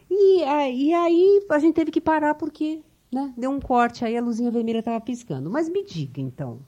E, 0.09 0.41
e 0.41 0.93
aí 0.93 1.45
a 1.51 1.59
gente 1.59 1.75
teve 1.75 1.91
que 1.91 2.01
parar 2.01 2.33
porque 2.33 2.81
né, 3.11 3.31
deu 3.37 3.51
um 3.51 3.59
corte, 3.59 4.03
aí 4.03 4.17
a 4.17 4.21
luzinha 4.21 4.49
vermelha 4.49 4.79
estava 4.79 4.99
piscando. 4.99 5.51
Mas 5.51 5.69
me 5.69 5.85
diga 5.85 6.19
então, 6.19 6.61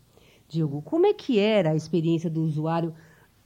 Diogo, 0.48 0.84
como 0.84 1.08
é 1.08 1.14
que 1.14 1.40
era 1.40 1.72
a 1.72 1.76
experiência 1.76 2.30
do 2.30 2.44
usuário 2.44 2.94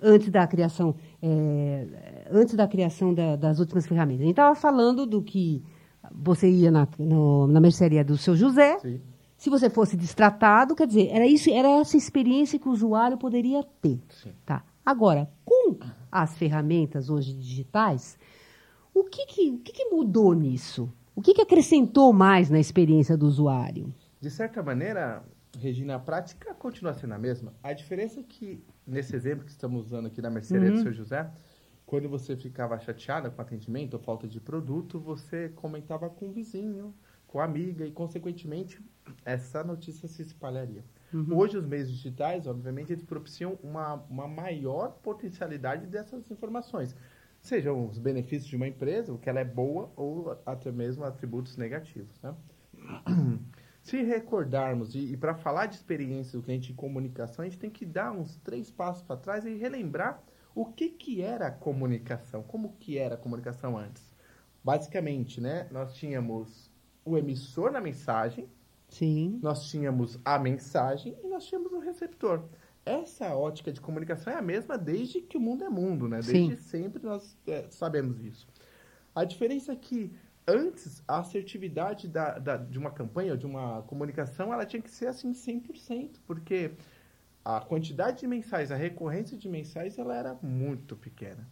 antes 0.06 0.30
da 0.30 0.46
criação, 0.46 0.96
é, 1.22 2.28
antes 2.32 2.54
da 2.54 2.68
criação 2.68 3.14
da, 3.14 3.36
das 3.36 3.60
últimas 3.60 3.88
ferramentas. 3.88 4.22
A 4.22 4.26
gente 4.26 4.34
estava 4.34 4.56
falando 4.56 5.06
do 5.06 5.22
que 5.22 5.64
você 6.12 6.50
ia 6.50 6.70
na, 6.70 6.88
no, 7.00 7.48
na 7.48 7.60
mercearia 7.60 8.04
do 8.04 8.18
seu 8.18 8.36
José. 8.36 8.78
Sim. 8.80 9.02
Se 9.36 9.50
você 9.50 9.70
fosse 9.70 9.98
destratado, 9.98 10.76
quer 10.76 10.88
dizer, 10.88 11.10
era, 11.12 11.26
isso, 11.26 11.50
era 11.50 11.68
essa 11.80 11.98
experiência 11.98 12.60
que 12.60 12.70
o 12.70 12.72
usuário 12.72 13.18
poderia 13.18 13.64
ter. 13.82 14.00
Sim. 14.10 14.32
Tá? 14.46 14.64
Agora, 14.86 15.30
com 15.44 15.78
as 16.12 16.38
ferramentas 16.38 17.10
hoje 17.10 17.34
digitais, 17.34 18.18
o 18.94 19.04
que, 19.04 19.26
que, 19.26 19.50
o 19.52 19.58
que, 19.58 19.74
que 19.74 19.86
mudou 19.86 20.34
nisso? 20.34 20.90
O 21.16 21.22
que, 21.22 21.34
que 21.34 21.42
acrescentou 21.42 22.14
mais 22.14 22.50
na 22.50 22.60
experiência 22.60 23.18
do 23.18 23.26
usuário? 23.26 23.94
De 24.22 24.30
certa 24.30 24.62
maneira, 24.64 25.24
Regina, 25.60 25.96
a 25.96 26.00
prática 26.00 26.54
continua 26.54 26.94
sendo 26.94 27.14
a 27.14 27.18
mesma. 27.18 27.54
A 27.64 27.74
diferença 27.74 28.20
é 28.20 28.24
que, 28.24 28.64
nesse 28.86 29.16
exemplo 29.16 29.46
que 29.46 29.52
estamos 29.52 29.86
usando 29.88 30.08
aqui 30.08 30.22
da 30.22 30.30
mercearia 30.30 30.70
uhum. 30.70 30.76
do 30.76 30.82
seu 30.82 30.94
José, 30.94 31.32
quando 31.86 32.10
você 32.10 32.36
ficava 32.36 32.78
chateada 32.80 33.30
com 33.30 33.42
atendimento 33.42 33.94
ou 33.94 34.00
falta 34.00 34.28
de 34.28 34.40
produto, 34.40 35.00
você 35.00 35.50
comentava 35.50 36.10
com 36.10 36.30
o 36.30 36.32
vizinho, 36.32 36.94
com 37.28 37.40
a 37.40 37.46
amiga 37.46 37.86
e, 37.86 37.92
consequentemente, 37.92 38.82
essa 39.24 39.64
notícia 39.64 40.08
se 40.08 40.22
espalharia. 40.22 40.84
Uhum. 41.14 41.38
Hoje, 41.38 41.58
os 41.58 41.66
meios 41.66 41.90
digitais, 41.92 42.48
obviamente, 42.48 42.92
eles 42.92 43.04
propiciam 43.04 43.58
uma, 43.62 43.96
uma 44.10 44.28
maior 44.28 44.94
potencialidade 45.04 45.86
dessas 45.88 46.30
informações. 46.32 46.96
Sejam 47.40 47.88
os 47.88 48.00
benefícios 48.00 48.48
de 48.48 48.56
uma 48.56 48.68
empresa, 48.68 49.14
o 49.14 49.20
que 49.20 49.30
ela 49.30 49.40
é 49.40 49.46
boa, 49.46 49.92
ou 49.96 50.32
até 50.46 50.72
mesmo 50.72 51.04
atributos 51.04 51.58
negativos. 51.58 52.20
Né? 52.22 52.34
Se 53.86 54.02
recordarmos, 54.02 54.96
e, 54.96 55.14
e 55.14 55.16
para 55.16 55.36
falar 55.36 55.68
de 55.68 55.76
experiência 55.76 56.40
do 56.40 56.44
cliente 56.44 56.70
de 56.70 56.74
comunicação, 56.74 57.46
a 57.46 57.48
gente 57.48 57.60
tem 57.60 57.70
que 57.70 57.86
dar 57.86 58.12
uns 58.12 58.36
três 58.38 58.72
passos 58.72 59.04
para 59.04 59.16
trás 59.16 59.46
e 59.46 59.54
relembrar 59.54 60.24
O 60.56 60.66
que, 60.66 60.90
que 60.90 61.22
era 61.22 61.48
a 61.48 61.52
comunicação? 61.52 62.42
Como 62.42 62.74
que 62.80 62.98
era 62.98 63.14
a 63.14 63.18
comunicação 63.18 63.78
antes? 63.78 64.02
Basicamente, 64.64 65.40
né, 65.40 65.68
nós 65.70 65.94
tínhamos 65.94 66.72
o 67.06 67.16
emissor 67.16 67.72
na 67.72 67.80
mensagem, 67.80 68.50
Sim. 68.90 69.40
nós 69.44 69.70
tínhamos 69.70 70.18
a 70.26 70.40
mensagem 70.40 71.16
e 71.24 71.28
nós 71.28 71.46
tínhamos 71.46 71.72
o 71.72 71.78
receptor. 71.78 72.44
Essa 72.84 73.36
ótica 73.36 73.72
de 73.72 73.80
comunicação 73.80 74.34
é 74.34 74.38
a 74.38 74.42
mesma 74.42 74.80
desde 74.80 75.22
que 75.22 75.38
o 75.38 75.40
mundo 75.40 75.64
é 75.64 75.70
mundo, 75.70 76.08
né? 76.08 76.22
Desde 76.22 76.56
Sim. 76.56 76.58
sempre 76.58 77.04
nós 77.04 77.38
é, 77.46 77.68
sabemos 77.70 78.20
isso. 78.20 78.48
A 79.14 79.24
diferença 79.24 79.74
é 79.74 79.76
que 79.76 80.12
antes 80.48 81.04
a 81.08 81.20
assertividade 81.20 82.08
da, 82.08 82.38
da, 82.38 82.58
de 82.58 82.78
uma 82.78 82.92
campanha 82.92 83.36
de 83.36 83.46
uma 83.46 83.82
comunicação 83.84 84.54
ela 84.54 84.66
tinha 84.66 84.82
que 84.82 84.92
ser 84.92 85.08
assim 85.08 85.32
100%, 85.32 86.20
porque 86.26 86.72
a 87.44 87.62
quantidade 87.62 88.22
de 88.22 88.28
mensagens, 88.28 88.72
a 88.72 88.76
recorrência 88.76 89.38
de 89.38 89.48
mensagens, 89.48 90.00
ela 90.00 90.16
era 90.16 90.34
muito 90.42 90.96
pequena. 90.96 91.48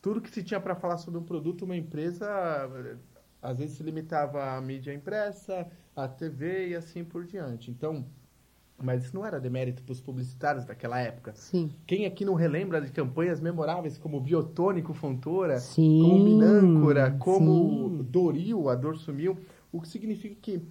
Tudo 0.00 0.20
que 0.20 0.30
se 0.30 0.42
tinha 0.42 0.60
para 0.60 0.76
falar 0.76 0.98
sobre 0.98 1.18
um 1.18 1.24
produto, 1.24 1.64
uma 1.64 1.76
empresa, 1.76 2.26
às 3.42 3.58
vezes 3.58 3.76
se 3.76 3.82
limitava 3.82 4.56
à 4.56 4.60
mídia 4.60 4.94
impressa, 4.94 5.70
à 5.94 6.08
TV 6.08 6.68
e 6.68 6.74
assim 6.76 7.04
por 7.04 7.26
diante. 7.26 7.70
Então, 7.70 8.06
mas 8.82 9.04
isso 9.04 9.14
não 9.14 9.24
era 9.24 9.40
demérito 9.40 9.82
para 9.82 9.92
os 9.92 10.00
publicitários 10.00 10.64
daquela 10.64 10.98
época. 11.00 11.32
Sim. 11.34 11.70
Quem 11.86 12.06
aqui 12.06 12.24
não 12.24 12.34
relembra 12.34 12.80
de 12.80 12.90
campanhas 12.90 13.40
memoráveis 13.40 13.98
como 13.98 14.20
Biotônico 14.20 14.92
Fontoura, 14.94 15.58
Sim, 15.58 16.00
como 16.02 16.18
Minâncora, 16.18 17.10
como 17.18 17.88
sim. 17.88 18.02
Doril, 18.08 18.68
a 18.68 18.74
dor 18.74 18.96
sumiu, 18.96 19.38
o 19.72 19.80
que 19.80 19.88
significa 19.88 20.36
que 20.40 20.62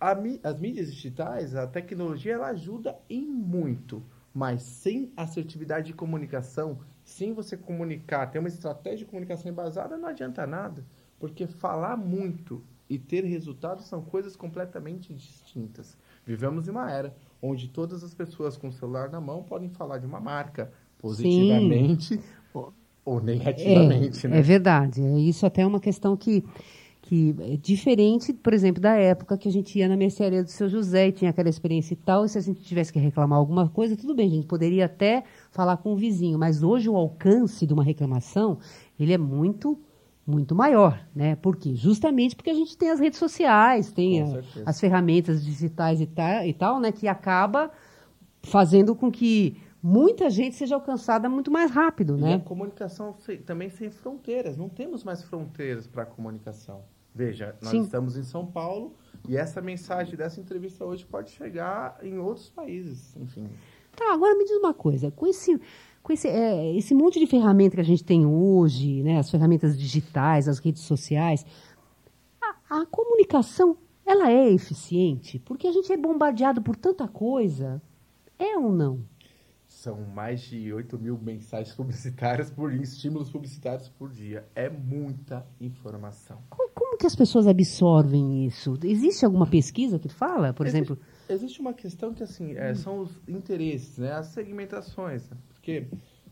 a 0.00 0.16
as 0.42 0.58
mídias 0.60 0.92
digitais, 0.92 1.54
a 1.54 1.66
tecnologia, 1.66 2.34
ela 2.34 2.48
ajuda 2.48 2.98
em 3.08 3.26
muito, 3.26 4.02
mas 4.34 4.62
sem 4.62 5.10
assertividade 5.16 5.86
de 5.86 5.92
comunicação, 5.94 6.78
sem 7.02 7.32
você 7.32 7.56
comunicar, 7.56 8.26
ter 8.26 8.38
uma 8.38 8.48
estratégia 8.48 8.98
de 8.98 9.04
comunicação 9.06 9.50
embasada, 9.50 9.96
não 9.96 10.08
adianta 10.08 10.46
nada, 10.46 10.84
porque 11.18 11.46
falar 11.46 11.96
muito 11.96 12.62
e 12.88 12.98
ter 12.98 13.24
resultados 13.24 13.86
são 13.86 14.02
coisas 14.02 14.36
completamente 14.36 15.12
distintas. 15.12 15.96
Vivemos 16.24 16.68
em 16.68 16.70
uma 16.70 16.90
era 16.90 17.14
onde 17.42 17.68
todas 17.68 18.02
as 18.02 18.14
pessoas 18.14 18.56
com 18.56 18.68
o 18.68 18.72
celular 18.72 19.10
na 19.10 19.20
mão 19.20 19.42
podem 19.42 19.68
falar 19.68 19.98
de 19.98 20.06
uma 20.06 20.20
marca 20.20 20.72
positivamente 20.98 22.20
ou 23.04 23.20
negativamente, 23.20 24.26
é, 24.26 24.30
né? 24.30 24.38
é 24.38 24.42
verdade. 24.42 25.00
É 25.00 25.18
isso 25.18 25.46
até 25.46 25.62
é 25.62 25.66
uma 25.66 25.78
questão 25.78 26.16
que, 26.16 26.44
que 27.02 27.34
é 27.38 27.56
diferente, 27.56 28.32
por 28.32 28.52
exemplo, 28.52 28.82
da 28.82 28.96
época 28.96 29.38
que 29.38 29.48
a 29.48 29.52
gente 29.52 29.78
ia 29.78 29.88
na 29.88 29.96
mercearia 29.96 30.42
do 30.42 30.50
seu 30.50 30.68
José 30.68 31.08
e 31.08 31.12
tinha 31.12 31.30
aquela 31.30 31.48
experiência 31.48 31.94
e 31.94 31.96
tal, 31.96 32.24
e 32.24 32.28
se 32.28 32.36
a 32.36 32.40
gente 32.40 32.60
tivesse 32.64 32.92
que 32.92 32.98
reclamar 32.98 33.38
alguma 33.38 33.68
coisa, 33.68 33.96
tudo 33.96 34.14
bem, 34.14 34.26
a 34.26 34.34
gente 34.34 34.46
poderia 34.46 34.86
até 34.86 35.22
falar 35.52 35.76
com 35.76 35.92
o 35.92 35.96
vizinho, 35.96 36.36
mas 36.36 36.64
hoje 36.64 36.88
o 36.88 36.96
alcance 36.96 37.64
de 37.64 37.72
uma 37.72 37.84
reclamação, 37.84 38.58
ele 38.98 39.12
é 39.12 39.18
muito 39.18 39.78
muito 40.26 40.54
maior, 40.54 40.98
né? 41.14 41.36
Por 41.36 41.56
quê? 41.56 41.74
Justamente 41.74 42.34
porque 42.34 42.50
a 42.50 42.54
gente 42.54 42.76
tem 42.76 42.90
as 42.90 42.98
redes 42.98 43.18
sociais, 43.18 43.92
tem 43.92 44.22
a- 44.22 44.42
as 44.66 44.80
ferramentas 44.80 45.44
digitais 45.44 46.00
e 46.00 46.06
tal, 46.06 46.44
e 46.44 46.52
tal, 46.52 46.80
né? 46.80 46.90
Que 46.90 47.06
acaba 47.06 47.70
fazendo 48.42 48.94
com 48.94 49.10
que 49.10 49.60
muita 49.82 50.28
gente 50.30 50.56
seja 50.56 50.74
alcançada 50.74 51.28
muito 51.28 51.50
mais 51.50 51.70
rápido, 51.70 52.16
E 52.18 52.20
né? 52.22 52.34
a 52.34 52.40
comunicação 52.40 53.14
também 53.44 53.70
sem 53.70 53.90
fronteiras. 53.90 54.56
Não 54.56 54.68
temos 54.68 55.04
mais 55.04 55.22
fronteiras 55.22 55.86
para 55.86 56.02
a 56.02 56.06
comunicação. 56.06 56.82
Veja, 57.14 57.54
nós 57.62 57.70
Sim. 57.70 57.80
estamos 57.82 58.16
em 58.16 58.22
São 58.22 58.44
Paulo 58.44 58.94
e 59.28 59.36
essa 59.36 59.62
mensagem 59.62 60.16
dessa 60.16 60.38
entrevista 60.40 60.84
hoje 60.84 61.04
pode 61.06 61.30
chegar 61.30 61.98
em 62.02 62.18
outros 62.18 62.50
países. 62.50 63.16
Enfim, 63.16 63.48
Tá, 63.96 64.12
agora 64.12 64.36
me 64.36 64.44
diz 64.44 64.58
uma 64.58 64.74
coisa, 64.74 65.10
com 65.10 65.26
esse, 65.26 65.58
com 66.06 66.12
esse, 66.12 66.28
é, 66.28 66.72
esse 66.76 66.94
monte 66.94 67.18
de 67.18 67.26
ferramenta 67.26 67.74
que 67.74 67.80
a 67.80 67.84
gente 67.84 68.04
tem 68.04 68.24
hoje, 68.24 69.02
né, 69.02 69.18
as 69.18 69.28
ferramentas 69.28 69.76
digitais, 69.76 70.46
as 70.46 70.60
redes 70.60 70.82
sociais, 70.82 71.44
a, 72.40 72.82
a 72.82 72.86
comunicação, 72.86 73.76
ela 74.06 74.30
é 74.30 74.48
eficiente? 74.52 75.40
Porque 75.40 75.66
a 75.66 75.72
gente 75.72 75.92
é 75.92 75.96
bombardeado 75.96 76.62
por 76.62 76.76
tanta 76.76 77.08
coisa, 77.08 77.82
é 78.38 78.56
ou 78.56 78.70
não? 78.72 79.00
são 79.68 80.00
mais 80.06 80.40
de 80.40 80.72
8 80.72 80.98
mil 80.98 81.18
mensagens 81.18 81.74
publicitárias 81.74 82.50
por 82.50 82.72
estímulos 82.72 83.30
publicitários 83.30 83.88
por 83.88 84.10
dia. 84.10 84.44
É 84.54 84.70
muita 84.70 85.46
informação. 85.60 86.38
Como, 86.48 86.70
como 86.74 86.96
que 86.96 87.06
as 87.06 87.14
pessoas 87.14 87.46
absorvem 87.46 88.46
isso? 88.46 88.78
Existe 88.82 89.24
alguma 89.24 89.46
pesquisa 89.46 89.98
que 89.98 90.08
fala, 90.08 90.52
por 90.54 90.66
Existe- 90.66 90.92
exemplo? 90.92 91.04
Existe 91.28 91.60
uma 91.60 91.74
questão 91.74 92.14
que, 92.14 92.22
assim, 92.22 92.54
é, 92.54 92.74
são 92.74 93.00
os 93.00 93.10
interesses, 93.28 93.98
né? 93.98 94.12
As 94.12 94.28
segmentações. 94.28 95.28
Porque, 95.66 95.84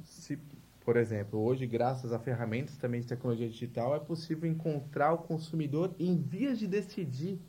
se, 0.04 0.38
por 0.84 0.96
exemplo, 0.96 1.40
hoje, 1.40 1.66
graças 1.66 2.12
a 2.12 2.20
ferramentas 2.20 2.76
também 2.76 3.00
de 3.00 3.08
tecnologia 3.08 3.48
digital, 3.48 3.96
é 3.96 3.98
possível 3.98 4.48
encontrar 4.48 5.12
o 5.12 5.18
consumidor 5.18 5.92
em 5.98 6.16
vias 6.16 6.56
de 6.56 6.68
decidir 6.68 7.40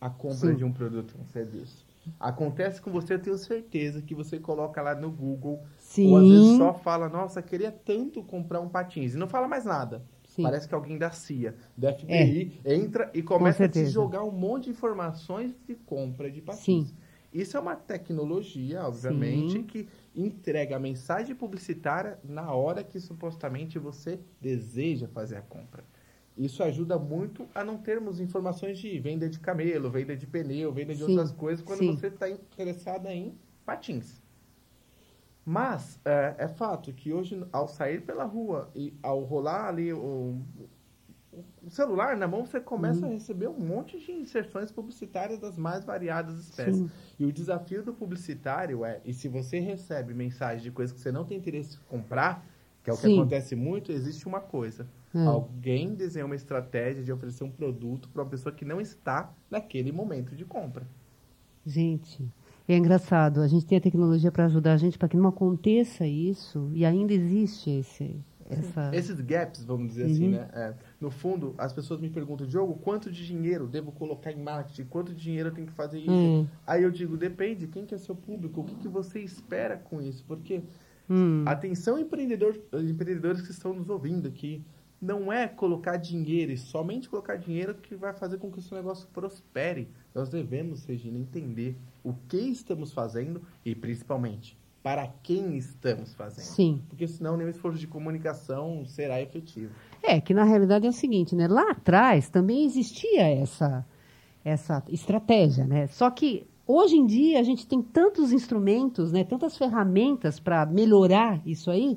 a 0.00 0.08
compra 0.08 0.50
Sim. 0.50 0.54
de 0.54 0.64
um 0.64 0.72
produto, 0.72 1.16
um 1.20 1.26
serviço. 1.26 1.84
Acontece 2.20 2.80
com 2.80 2.92
você, 2.92 3.14
eu 3.14 3.18
tenho 3.18 3.36
certeza 3.36 4.00
que 4.00 4.14
você 4.14 4.38
coloca 4.38 4.80
lá 4.80 4.94
no 4.94 5.10
Google, 5.10 5.64
Sim. 5.76 6.12
ou 6.12 6.18
às 6.18 6.28
vezes 6.28 6.56
só 6.56 6.72
fala, 6.72 7.08
nossa, 7.08 7.42
queria 7.42 7.72
tanto 7.72 8.22
comprar 8.22 8.60
um 8.60 8.68
patins, 8.68 9.14
e 9.14 9.16
não 9.16 9.26
fala 9.26 9.48
mais 9.48 9.64
nada. 9.64 10.04
Sim. 10.22 10.42
É. 10.42 10.44
Parece 10.44 10.68
que 10.68 10.74
alguém 10.74 10.96
da 10.96 11.10
CIA, 11.10 11.56
da 11.76 11.92
FBI, 11.92 12.60
entra 12.64 13.10
e 13.12 13.24
começa 13.24 13.64
a 13.64 13.68
te 13.68 13.86
jogar 13.86 14.22
um 14.22 14.30
monte 14.30 14.64
de 14.64 14.70
informações 14.70 15.52
de 15.66 15.74
compra 15.74 16.30
de 16.30 16.40
patins. 16.40 16.90
Sim. 16.90 16.96
Isso 17.32 17.56
é 17.56 17.60
uma 17.60 17.74
tecnologia, 17.74 18.84
obviamente, 18.84 19.54
Sim. 19.54 19.62
que 19.64 19.88
entrega 20.14 20.76
a 20.76 20.78
mensagem 20.78 21.34
publicitária 21.34 22.18
na 22.22 22.52
hora 22.52 22.84
que 22.84 23.00
supostamente 23.00 23.78
você 23.78 24.20
deseja 24.40 25.08
fazer 25.08 25.36
a 25.36 25.42
compra. 25.42 25.84
Isso 26.36 26.62
ajuda 26.62 26.98
muito 26.98 27.48
a 27.54 27.64
não 27.64 27.78
termos 27.78 28.18
informações 28.18 28.78
de 28.78 28.98
venda 28.98 29.28
de 29.28 29.38
camelo, 29.38 29.90
venda 29.90 30.16
de 30.16 30.26
pneu, 30.26 30.72
venda 30.72 30.92
de 30.92 31.04
Sim, 31.04 31.10
outras 31.10 31.30
coisas 31.30 31.64
quando 31.64 31.78
sim. 31.78 31.94
você 31.94 32.08
está 32.08 32.28
interessada 32.28 33.12
em 33.12 33.38
patins. 33.64 34.20
Mas 35.44 36.00
é, 36.04 36.34
é 36.38 36.48
fato 36.48 36.92
que 36.92 37.12
hoje, 37.12 37.46
ao 37.52 37.68
sair 37.68 38.00
pela 38.04 38.24
rua 38.24 38.70
e 38.74 38.94
ao 39.02 39.22
rolar 39.22 39.68
ali 39.68 39.92
o, 39.92 40.40
o 41.62 41.70
celular 41.70 42.16
na 42.16 42.26
mão, 42.28 42.44
você 42.44 42.60
começa 42.60 43.04
Uhum. 43.04 43.12
a 43.12 43.14
receber 43.14 43.48
um 43.48 43.58
monte 43.58 43.98
de 43.98 44.12
inserções 44.12 44.70
publicitárias 44.70 45.38
das 45.38 45.56
mais 45.56 45.84
variadas 45.84 46.38
espécies. 46.38 46.76
Sim. 46.76 46.90
E 47.18 47.24
o 47.24 47.32
desafio 47.32 47.82
do 47.82 47.92
publicitário 47.92 48.84
é, 48.84 49.00
e 49.04 49.12
se 49.12 49.28
você 49.28 49.58
recebe 49.60 50.14
mensagem 50.14 50.62
de 50.62 50.70
coisas 50.70 50.94
que 50.94 51.00
você 51.00 51.12
não 51.12 51.24
tem 51.24 51.38
interesse 51.38 51.76
em 51.76 51.88
comprar, 51.88 52.44
que 52.82 52.90
é 52.90 52.92
o 52.92 52.96
que 52.96 53.06
Sim. 53.06 53.18
acontece 53.18 53.56
muito, 53.56 53.90
existe 53.92 54.26
uma 54.26 54.40
coisa. 54.40 54.86
Hum. 55.14 55.28
Alguém 55.28 55.94
desenha 55.94 56.26
uma 56.26 56.34
estratégia 56.36 57.02
de 57.02 57.12
oferecer 57.12 57.44
um 57.44 57.50
produto 57.50 58.08
para 58.08 58.22
uma 58.22 58.28
pessoa 58.28 58.54
que 58.54 58.64
não 58.64 58.80
está 58.80 59.32
naquele 59.50 59.92
momento 59.92 60.34
de 60.36 60.44
compra. 60.44 60.86
Gente, 61.66 62.28
é 62.68 62.76
engraçado. 62.76 63.40
A 63.40 63.48
gente 63.48 63.64
tem 63.64 63.78
a 63.78 63.80
tecnologia 63.80 64.30
para 64.30 64.44
ajudar 64.46 64.74
a 64.74 64.76
gente 64.76 64.98
para 64.98 65.08
que 65.08 65.16
não 65.16 65.28
aconteça 65.28 66.06
isso 66.06 66.70
e 66.74 66.84
ainda 66.84 67.12
existe 67.14 67.70
esse, 67.70 68.20
essa. 68.58 68.90
Esses 68.96 69.20
gaps, 69.20 69.64
vamos 69.64 69.88
dizer 69.88 70.04
assim, 70.04 70.28
né? 70.28 70.48
É, 70.52 70.74
no 71.00 71.10
fundo, 71.10 71.54
as 71.58 71.72
pessoas 71.72 72.00
me 72.00 72.08
perguntam, 72.08 72.46
Diogo, 72.46 72.74
quanto 72.74 73.10
de 73.10 73.26
dinheiro 73.26 73.66
devo 73.66 73.92
colocar 73.92 74.32
em 74.32 74.42
marketing? 74.42 74.84
Quanto 74.84 75.14
de 75.14 75.22
dinheiro 75.22 75.48
eu 75.50 75.54
tenho 75.54 75.66
que 75.66 75.72
fazer 75.72 75.98
isso? 76.00 76.10
Hum. 76.10 76.46
Aí 76.66 76.82
eu 76.82 76.90
digo, 76.90 77.16
depende, 77.16 77.66
quem 77.66 77.84
que 77.84 77.94
é 77.94 77.98
seu 77.98 78.14
público? 78.14 78.60
O 78.60 78.64
que, 78.64 78.74
que 78.76 78.88
você 78.88 79.20
espera 79.20 79.76
com 79.76 80.00
isso? 80.00 80.24
Porque, 80.26 80.62
Hum. 81.08 81.44
atenção 81.46 81.98
empreendedor, 81.98 82.58
empreendedores 82.72 83.42
que 83.42 83.50
estão 83.50 83.74
nos 83.74 83.88
ouvindo 83.90 84.26
aqui, 84.26 84.62
não 85.00 85.30
é 85.30 85.46
colocar 85.46 85.96
dinheiro 85.98 86.50
e 86.50 86.56
somente 86.56 87.10
colocar 87.10 87.36
dinheiro 87.36 87.74
que 87.74 87.94
vai 87.94 88.14
fazer 88.14 88.38
com 88.38 88.50
que 88.50 88.58
o 88.58 88.62
seu 88.62 88.76
negócio 88.76 89.06
prospere. 89.12 89.88
Nós 90.14 90.30
devemos, 90.30 90.84
Regina, 90.84 91.18
entender 91.18 91.76
o 92.02 92.14
que 92.14 92.38
estamos 92.38 92.92
fazendo 92.92 93.42
e, 93.64 93.74
principalmente, 93.74 94.56
para 94.84 95.08
quem 95.22 95.56
estamos 95.56 96.12
fazendo. 96.12 96.44
Sim. 96.44 96.82
Porque 96.90 97.08
senão 97.08 97.38
nenhum 97.38 97.48
esforço 97.48 97.78
de 97.78 97.86
comunicação 97.86 98.84
será 98.84 99.18
efetivo. 99.18 99.72
É, 100.02 100.20
que 100.20 100.34
na 100.34 100.44
realidade 100.44 100.84
é 100.84 100.90
o 100.90 100.92
seguinte, 100.92 101.34
né? 101.34 101.48
Lá 101.48 101.70
atrás 101.70 102.28
também 102.28 102.66
existia 102.66 103.22
essa, 103.22 103.82
essa 104.44 104.84
estratégia, 104.90 105.64
né? 105.66 105.86
Só 105.86 106.10
que 106.10 106.46
hoje 106.66 106.96
em 106.96 107.06
dia 107.06 107.40
a 107.40 107.42
gente 107.42 107.66
tem 107.66 107.80
tantos 107.80 108.30
instrumentos, 108.30 109.10
né? 109.10 109.24
Tantas 109.24 109.56
ferramentas 109.56 110.38
para 110.38 110.66
melhorar 110.66 111.40
isso 111.46 111.70
aí, 111.70 111.96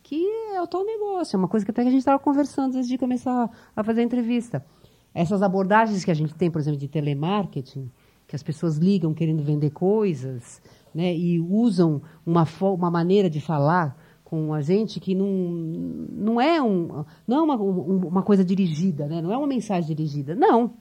que 0.00 0.24
é 0.54 0.62
o 0.62 0.66
tal 0.68 0.84
negócio. 0.84 1.34
É 1.34 1.38
uma 1.40 1.48
coisa 1.48 1.66
que 1.66 1.72
até 1.72 1.82
que 1.82 1.88
a 1.88 1.90
gente 1.90 2.02
estava 2.02 2.20
conversando 2.20 2.76
antes 2.76 2.86
de 2.86 2.96
começar 2.96 3.50
a 3.74 3.82
fazer 3.82 4.02
a 4.02 4.04
entrevista. 4.04 4.64
Essas 5.12 5.42
abordagens 5.42 6.04
que 6.04 6.10
a 6.12 6.14
gente 6.14 6.36
tem, 6.36 6.52
por 6.52 6.60
exemplo, 6.60 6.78
de 6.78 6.86
telemarketing, 6.86 7.90
que 8.28 8.36
as 8.36 8.44
pessoas 8.44 8.76
ligam 8.76 9.12
querendo 9.12 9.42
vender 9.42 9.70
coisas, 9.70 10.62
né? 10.94 11.14
E 11.14 11.40
usam 11.40 12.02
uma, 12.24 12.46
uma 12.62 12.90
maneira 12.90 13.28
de 13.30 13.40
falar 13.40 13.96
com 14.24 14.52
a 14.52 14.60
gente 14.60 15.00
que 15.00 15.14
não, 15.14 15.26
não 15.26 16.40
é, 16.40 16.60
um, 16.60 17.04
não 17.26 17.38
é 17.38 17.40
uma, 17.40 17.56
um- 17.56 18.08
uma 18.08 18.22
coisa 18.22 18.44
dirigida, 18.44 19.06
né? 19.06 19.22
não 19.22 19.32
é 19.32 19.36
uma 19.38 19.46
mensagem 19.46 19.96
dirigida. 19.96 20.34
Não. 20.34 20.74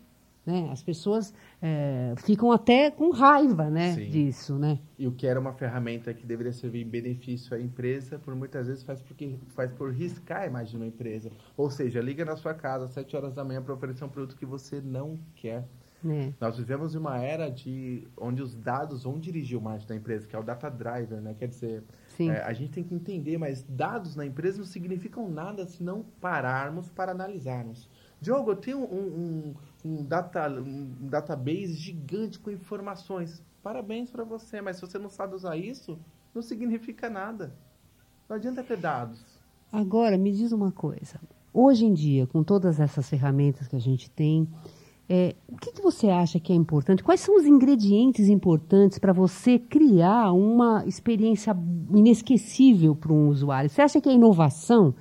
Né? 0.46 0.70
As 0.72 0.82
pessoas 0.84 1.34
é, 1.62 2.13
ficam 2.17 2.52
até 2.52 2.91
com 2.91 3.10
raiva 3.12 3.70
né, 3.70 3.93
disso. 3.96 4.56
Né? 4.58 4.80
E 4.98 5.08
o 5.08 5.12
que 5.12 5.28
era 5.28 5.39
uma 5.39 5.54
ferramenta 5.54 6.13
que 6.13 6.26
deveria 6.26 6.52
servir 6.52 6.82
em 6.86 6.89
benefício 6.89 7.56
à 7.56 7.60
empresa, 7.60 8.20
por 8.20 8.36
muitas 8.36 8.67
vezes 8.67 8.84
faz, 8.84 9.02
porque, 9.02 9.38
faz 9.50 9.72
por 9.72 9.93
riscar 9.93 10.41
a 10.43 10.48
imagem 10.48 10.72
de 10.72 10.78
uma 10.78 10.88
empresa. 10.88 11.32
Ou 11.56 11.70
seja, 11.70 12.02
liga 12.02 12.24
na 12.26 12.36
sua 12.36 12.54
casa 12.54 12.86
às 12.86 12.91
7 12.91 13.15
horas 13.15 13.34
da 13.34 13.43
manhã 13.46 13.62
para 13.62 13.74
oferecer 13.74 14.04
um 14.04 14.10
produto 14.10 14.38
que 14.38 14.46
você 14.46 14.82
não 14.82 15.17
quer. 15.36 15.65
É. 16.06 16.34
Nós 16.40 16.58
vivemos 16.58 16.94
uma 16.96 17.18
era 17.18 17.50
de 17.50 18.08
onde 18.18 18.42
os 18.42 18.56
dados 18.56 19.04
vão 19.04 19.20
dirigir 19.20 19.58
o 19.58 19.62
marketing 19.62 19.88
da 19.88 19.96
empresa, 19.96 20.28
que 20.28 20.36
é 20.36 20.40
o 20.40 20.44
data 20.44 20.70
driver, 20.70 21.20
né? 21.20 21.36
Quer 21.38 21.48
dizer, 21.48 21.84
é, 22.20 22.42
a 22.42 22.54
gente 22.54 22.72
tem 22.72 22.84
que 22.84 22.94
entender, 22.94 23.38
mas 23.38 23.64
dados 23.64 24.16
na 24.16 24.26
empresa 24.26 24.60
não 24.60 24.66
significam 24.66 25.30
nada 25.30 25.66
se 25.66 25.84
não 25.84 26.04
pararmos 26.22 26.90
para 26.90 27.12
analisarmos. 27.12 27.90
Diogo, 28.22 28.52
eu 28.52 28.56
tenho 28.56 28.80
um, 28.80 29.54
um, 29.86 29.90
um, 29.90 30.06
data, 30.06 30.50
um 30.50 31.08
database 31.08 31.74
gigante 31.74 32.40
com 32.40 32.52
informações. 32.52 33.44
Parabéns 33.62 34.10
para 34.10 34.24
você, 34.24 34.62
mas 34.62 34.78
se 34.78 34.82
você 34.82 34.98
não 34.98 35.10
sabe 35.10 35.36
usar 35.36 35.58
isso, 35.58 36.00
não 36.34 36.42
significa 36.42 37.10
nada. 37.10 37.54
Não 38.30 38.36
adianta 38.36 38.64
ter 38.64 38.78
dados. 38.78 39.24
Agora, 39.72 40.18
me 40.18 40.32
diz 40.32 40.52
uma 40.52 40.72
coisa. 40.72 41.20
Hoje 41.54 41.86
em 41.86 41.94
dia, 41.94 42.28
com 42.28 42.44
todas 42.44 42.80
essas 42.80 43.10
ferramentas 43.10 43.68
que 43.68 43.76
a 43.76 43.80
gente 43.80 44.10
tem, 44.10 44.48
é, 45.10 45.36
o 45.48 45.56
que, 45.56 45.72
que, 45.72 45.82
você 45.82 46.10
acha 46.10 46.39
que 46.39 46.52
é 46.52 46.56
importante? 46.56 47.04
Quais 47.04 47.22
são 47.22 47.38
os 47.38 47.46
ingredientes 47.46 48.28
importantes 48.28 49.00
para 49.00 49.13
você 49.13 49.58
criar 49.58 50.34
uma 50.34 50.84
experiência 50.86 51.56
inesquecível 51.93 52.96
para 52.96 53.13
um 53.13 53.30
usuário? 53.30 53.70
Você 53.70 53.82
acha 53.82 54.02
que 54.02 54.10
a 54.10 54.13
inovação 54.13 54.93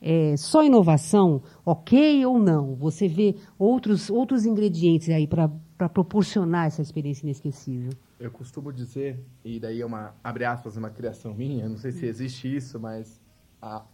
é, 0.00 0.36
só 0.36 0.62
inovação, 0.62 1.42
ok 1.64 2.24
ou 2.24 2.38
não? 2.38 2.74
Você 2.76 3.08
vê 3.08 3.36
outros, 3.58 4.10
outros 4.10 4.46
ingredientes 4.46 5.08
aí 5.08 5.26
para 5.26 5.88
proporcionar 5.88 6.66
essa 6.66 6.82
experiência 6.82 7.24
inesquecível? 7.24 7.92
Eu 8.18 8.30
costumo 8.30 8.72
dizer, 8.72 9.24
e 9.44 9.58
daí 9.58 9.80
é 9.80 9.86
uma, 9.86 10.14
abre 10.22 10.44
aspas, 10.44 10.76
uma 10.76 10.90
criação 10.90 11.34
minha, 11.34 11.68
não 11.68 11.76
sei 11.76 11.92
se 11.92 12.06
existe 12.06 12.54
isso, 12.54 12.78
mas 12.78 13.20
a, 13.62 13.84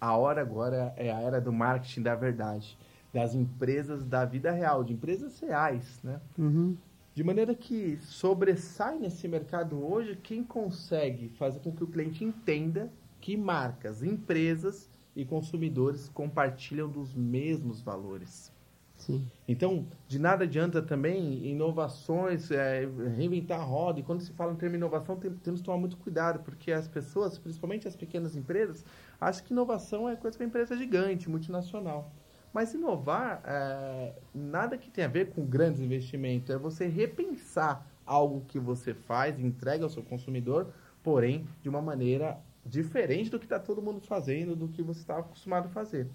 a 0.00 0.16
hora 0.16 0.40
agora 0.42 0.92
é 0.96 1.10
a 1.10 1.20
era 1.20 1.40
do 1.40 1.52
marketing 1.52 2.02
da 2.02 2.14
verdade, 2.14 2.76
das 3.12 3.34
empresas 3.34 4.04
da 4.04 4.24
vida 4.24 4.50
real, 4.50 4.82
de 4.82 4.92
empresas 4.92 5.38
reais, 5.40 6.00
né? 6.02 6.20
Uhum. 6.38 6.76
De 7.14 7.22
maneira 7.22 7.54
que 7.54 7.98
sobressai 8.00 8.98
nesse 8.98 9.28
mercado 9.28 9.84
hoje 9.84 10.16
quem 10.16 10.42
consegue 10.42 11.28
fazer 11.30 11.60
com 11.60 11.70
que 11.70 11.84
o 11.84 11.86
cliente 11.86 12.24
entenda 12.24 12.90
que 13.20 13.36
marcas, 13.36 14.02
empresas 14.02 14.88
e 15.14 15.24
consumidores 15.24 16.08
compartilham 16.08 16.88
dos 16.88 17.14
mesmos 17.14 17.82
valores. 17.82 18.50
Sim. 18.96 19.26
Então, 19.48 19.86
de 20.06 20.18
nada 20.18 20.44
adianta 20.44 20.80
também 20.80 21.44
inovações, 21.46 22.50
é, 22.50 22.88
reinventar 23.16 23.60
a 23.60 23.64
roda. 23.64 24.00
E 24.00 24.02
quando 24.02 24.20
se 24.20 24.32
fala 24.32 24.52
em 24.52 24.56
termo 24.56 24.76
inovação, 24.76 25.16
tem, 25.16 25.30
temos 25.32 25.60
que 25.60 25.66
tomar 25.66 25.78
muito 25.78 25.96
cuidado, 25.96 26.38
porque 26.44 26.70
as 26.70 26.86
pessoas, 26.86 27.36
principalmente 27.36 27.88
as 27.88 27.96
pequenas 27.96 28.36
empresas, 28.36 28.84
acham 29.20 29.44
que 29.44 29.52
inovação 29.52 30.08
é 30.08 30.14
coisa 30.14 30.36
para 30.38 30.46
empresa 30.46 30.76
gigante, 30.76 31.28
multinacional. 31.28 32.12
Mas 32.52 32.74
inovar, 32.74 33.42
é, 33.46 34.12
nada 34.34 34.76
que 34.76 34.90
tenha 34.90 35.06
a 35.06 35.10
ver 35.10 35.30
com 35.30 35.44
grandes 35.44 35.80
investimentos, 35.80 36.50
é 36.50 36.58
você 36.58 36.86
repensar 36.86 37.86
algo 38.04 38.44
que 38.46 38.58
você 38.58 38.92
faz, 38.92 39.38
entrega 39.40 39.84
ao 39.84 39.90
seu 39.90 40.02
consumidor, 40.02 40.72
porém 41.02 41.46
de 41.62 41.68
uma 41.68 41.80
maneira 41.80 42.38
diferente 42.64 43.30
do 43.30 43.38
que 43.38 43.46
está 43.46 43.58
todo 43.58 43.80
mundo 43.80 44.00
fazendo, 44.02 44.54
do 44.54 44.68
que 44.68 44.82
você 44.82 45.00
estava 45.00 45.20
acostumado 45.20 45.66
a 45.66 45.70
fazer. 45.70 46.08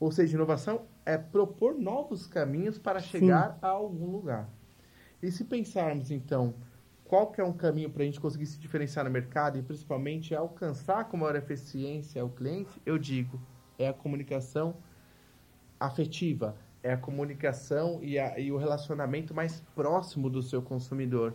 Ou 0.00 0.10
seja, 0.10 0.36
inovação 0.36 0.82
é 1.04 1.16
propor 1.16 1.74
novos 1.78 2.26
caminhos 2.26 2.78
para 2.78 3.00
chegar 3.00 3.52
Sim. 3.52 3.58
a 3.62 3.68
algum 3.68 4.10
lugar. 4.10 4.48
E 5.22 5.30
se 5.30 5.44
pensarmos, 5.44 6.10
então, 6.10 6.54
qual 7.04 7.30
que 7.30 7.40
é 7.40 7.44
um 7.44 7.52
caminho 7.52 7.90
para 7.90 8.02
a 8.02 8.06
gente 8.06 8.20
conseguir 8.20 8.46
se 8.46 8.58
diferenciar 8.58 9.04
no 9.04 9.10
mercado 9.10 9.58
e 9.58 9.62
principalmente 9.62 10.34
alcançar 10.34 11.04
com 11.04 11.16
maior 11.16 11.36
eficiência 11.36 12.24
o 12.24 12.30
cliente, 12.30 12.80
eu 12.84 12.98
digo, 12.98 13.40
é 13.78 13.88
a 13.88 13.92
comunicação 13.92 14.76
afetiva, 15.78 16.56
é 16.82 16.92
a 16.92 16.96
comunicação 16.96 17.98
e, 18.02 18.18
a, 18.18 18.38
e 18.38 18.52
o 18.52 18.56
relacionamento 18.56 19.34
mais 19.34 19.60
próximo 19.74 20.28
do 20.28 20.42
seu 20.42 20.62
consumidor. 20.62 21.34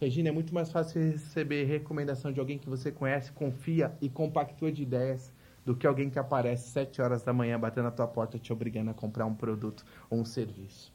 Regina, 0.00 0.28
é 0.28 0.32
muito 0.32 0.54
mais 0.54 0.70
fácil 0.70 1.02
receber 1.02 1.64
recomendação 1.64 2.32
de 2.32 2.38
alguém 2.38 2.58
que 2.58 2.68
você 2.68 2.92
conhece, 2.92 3.32
confia 3.32 3.96
e 4.00 4.08
compactua 4.08 4.70
de 4.70 4.82
ideias 4.82 5.32
do 5.64 5.76
que 5.76 5.86
alguém 5.86 6.08
que 6.08 6.18
aparece 6.18 6.70
sete 6.70 7.02
horas 7.02 7.22
da 7.22 7.32
manhã 7.32 7.58
batendo 7.58 7.84
na 7.84 7.90
tua 7.90 8.06
porta 8.06 8.38
te 8.38 8.52
obrigando 8.52 8.90
a 8.90 8.94
comprar 8.94 9.26
um 9.26 9.34
produto 9.34 9.84
ou 10.08 10.20
um 10.20 10.24
serviço. 10.24 10.94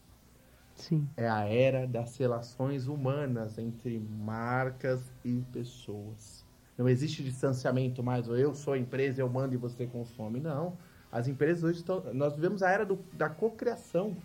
Sim. 0.74 1.08
É 1.16 1.30
a 1.30 1.46
era 1.46 1.86
das 1.86 2.18
relações 2.18 2.88
humanas 2.88 3.58
entre 3.58 4.00
marcas 4.00 5.12
e 5.24 5.42
pessoas. 5.52 6.46
Não 6.78 6.90
existe 6.90 7.24
distanciamento 7.24 8.02
mais, 8.02 8.28
ou 8.28 8.38
eu 8.38 8.56
sou 8.56 8.76
empresa, 8.76 9.22
eu 9.22 9.30
mando 9.30 9.54
e 9.54 9.58
você 9.58 9.86
consome. 9.86 10.40
Não. 10.40 10.78
As 11.13 11.28
empresas 11.28 11.63
hoje 11.63 11.78
estão. 11.78 12.04
Nós 12.12 12.34
vivemos 12.34 12.63
a 12.63 12.71
era 12.71 12.84
do, 12.84 12.97
da 13.13 13.30
cocriação, 13.30 14.17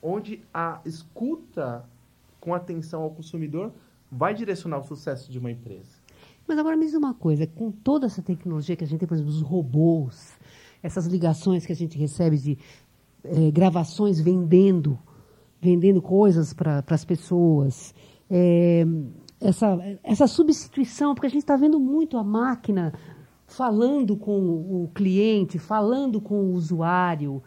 onde 0.00 0.40
a 0.54 0.80
escuta 0.84 1.84
com 2.38 2.54
atenção 2.54 3.02
ao 3.02 3.10
consumidor 3.10 3.72
vai 4.10 4.32
direcionar 4.32 4.78
o 4.78 4.84
sucesso 4.84 5.32
de 5.32 5.38
uma 5.40 5.50
empresa. 5.50 5.90
Mas 6.46 6.56
agora 6.58 6.76
me 6.76 6.86
diz 6.86 6.94
uma 6.94 7.12
coisa, 7.12 7.44
com 7.44 7.72
toda 7.72 8.06
essa 8.06 8.22
tecnologia 8.22 8.76
que 8.76 8.84
a 8.84 8.86
gente 8.86 9.00
tem, 9.00 9.08
por 9.08 9.14
exemplo, 9.14 9.32
os 9.32 9.42
robôs, 9.42 10.38
essas 10.80 11.06
ligações 11.06 11.66
que 11.66 11.72
a 11.72 11.76
gente 11.76 11.98
recebe 11.98 12.38
de 12.38 12.58
é, 13.24 13.50
gravações 13.50 14.20
vendendo, 14.20 14.96
vendendo 15.60 16.00
coisas 16.00 16.52
para 16.52 16.84
as 16.86 17.04
pessoas, 17.04 17.92
é, 18.30 18.84
essa, 19.40 19.76
essa 20.04 20.28
substituição, 20.28 21.16
porque 21.16 21.26
a 21.26 21.30
gente 21.30 21.42
está 21.42 21.56
vendo 21.56 21.80
muito 21.80 22.16
a 22.16 22.22
máquina 22.22 22.92
falando 23.52 24.16
com 24.16 24.38
o 24.38 24.90
cliente, 24.94 25.58
falando 25.58 26.20
com 26.20 26.34
o 26.34 26.52
usuário. 26.54 27.42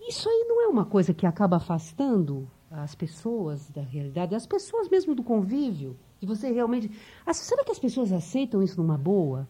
Isso 0.00 0.28
aí 0.28 0.46
não 0.48 0.62
é 0.62 0.66
uma 0.66 0.84
coisa 0.84 1.14
que 1.14 1.26
acaba 1.26 1.56
afastando 1.56 2.48
as 2.70 2.94
pessoas 2.94 3.70
da 3.70 3.82
realidade, 3.82 4.34
as 4.34 4.46
pessoas 4.46 4.88
mesmo 4.88 5.14
do 5.14 5.22
convívio, 5.22 5.96
de 6.18 6.26
você 6.26 6.50
realmente. 6.50 6.90
Ah, 7.24 7.34
será 7.34 7.62
que 7.62 7.70
as 7.70 7.78
pessoas 7.78 8.12
aceitam 8.12 8.62
isso 8.62 8.80
numa 8.80 8.96
boa? 8.96 9.46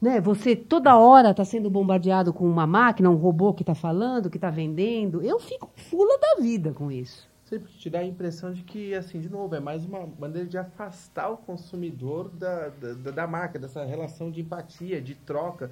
Né? 0.00 0.20
Você 0.20 0.56
toda 0.56 0.96
hora 0.96 1.30
está 1.30 1.44
sendo 1.44 1.70
bombardeado 1.70 2.32
com 2.32 2.48
uma 2.48 2.66
máquina, 2.66 3.10
um 3.10 3.16
robô 3.16 3.52
que 3.52 3.62
está 3.62 3.74
falando, 3.74 4.30
que 4.30 4.36
está 4.36 4.50
vendendo. 4.50 5.22
Eu 5.22 5.38
fico 5.38 5.70
fula 5.76 6.18
da 6.18 6.42
vida 6.42 6.72
com 6.72 6.90
isso. 6.90 7.31
Sempre 7.52 7.70
te 7.70 7.90
dá 7.90 7.98
a 7.98 8.04
impressão 8.04 8.50
de 8.50 8.62
que, 8.62 8.94
assim, 8.94 9.20
de 9.20 9.28
novo, 9.28 9.54
é 9.54 9.60
mais 9.60 9.84
uma 9.84 10.06
maneira 10.06 10.48
de 10.48 10.56
afastar 10.56 11.28
o 11.28 11.36
consumidor 11.36 12.30
da, 12.30 12.70
da, 12.70 13.10
da 13.10 13.26
marca, 13.26 13.58
dessa 13.58 13.84
relação 13.84 14.30
de 14.30 14.40
empatia, 14.40 15.02
de 15.02 15.14
troca. 15.14 15.70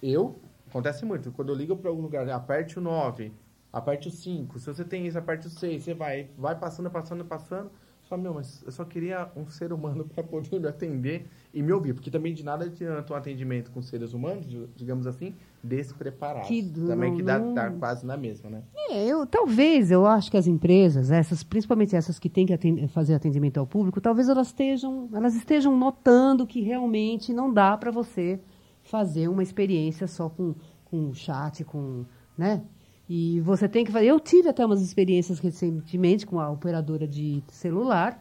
Eu, 0.00 0.36
acontece 0.68 1.04
muito, 1.04 1.32
quando 1.32 1.48
eu 1.48 1.56
ligo 1.56 1.76
para 1.76 1.90
algum 1.90 2.02
lugar, 2.02 2.28
aperte 2.30 2.78
o 2.78 2.80
9, 2.80 3.32
aperte 3.72 4.06
o 4.06 4.10
5. 4.12 4.56
Se 4.60 4.66
você 4.72 4.84
tem 4.84 5.04
isso, 5.04 5.18
aperte 5.18 5.48
o 5.48 5.50
6. 5.50 5.82
Você 5.82 5.94
vai, 5.94 6.30
vai 6.38 6.54
passando, 6.56 6.88
passando, 6.92 7.24
passando. 7.24 7.72
Só, 8.08 8.16
meu, 8.16 8.32
mas 8.32 8.62
eu 8.64 8.70
só 8.70 8.84
queria 8.84 9.28
um 9.36 9.48
ser 9.48 9.72
humano 9.72 10.04
para 10.14 10.22
poder 10.22 10.60
me 10.60 10.68
atender 10.68 11.26
e 11.52 11.60
me 11.60 11.72
ouvir. 11.72 11.92
Porque 11.92 12.10
também 12.10 12.32
de 12.32 12.44
nada 12.44 12.64
adianta 12.64 13.12
um 13.12 13.16
atendimento 13.16 13.70
com 13.72 13.82
seres 13.82 14.12
humanos, 14.12 14.46
digamos 14.76 15.06
assim, 15.08 15.34
despreparados. 15.62 16.46
Que 16.46 16.62
também 16.62 17.16
que 17.16 17.22
dá, 17.22 17.38
dá, 17.38 17.70
quase 17.72 18.06
na 18.06 18.16
mesma, 18.16 18.48
né? 18.48 18.62
É, 18.90 19.04
eu, 19.04 19.26
talvez, 19.26 19.90
eu 19.90 20.06
acho 20.06 20.30
que 20.30 20.36
as 20.36 20.46
empresas, 20.46 21.10
essas, 21.10 21.42
principalmente 21.42 21.96
essas 21.96 22.18
que 22.18 22.28
têm 22.28 22.46
que 22.46 22.52
atend 22.52 22.86
fazer 22.88 23.14
atendimento 23.14 23.58
ao 23.58 23.66
público, 23.66 24.00
talvez 24.00 24.28
elas 24.28 24.48
estejam, 24.48 25.08
elas 25.12 25.34
estejam 25.34 25.76
notando 25.76 26.46
que 26.46 26.60
realmente 26.60 27.32
não 27.32 27.52
dá 27.52 27.76
para 27.76 27.90
você 27.90 28.40
fazer 28.84 29.26
uma 29.26 29.42
experiência 29.42 30.06
só 30.06 30.28
com, 30.28 30.54
com 30.84 31.12
chat, 31.12 31.64
com, 31.64 32.04
né? 32.38 32.62
E 33.08 33.40
você 33.40 33.68
tem 33.68 33.84
que 33.84 33.92
fazer. 33.92 34.06
Eu 34.06 34.18
tive 34.18 34.48
até 34.48 34.64
umas 34.64 34.82
experiências 34.82 35.38
recentemente 35.38 36.26
com 36.26 36.40
a 36.40 36.50
operadora 36.50 37.06
de 37.06 37.42
celular 37.48 38.20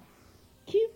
que 0.65 0.91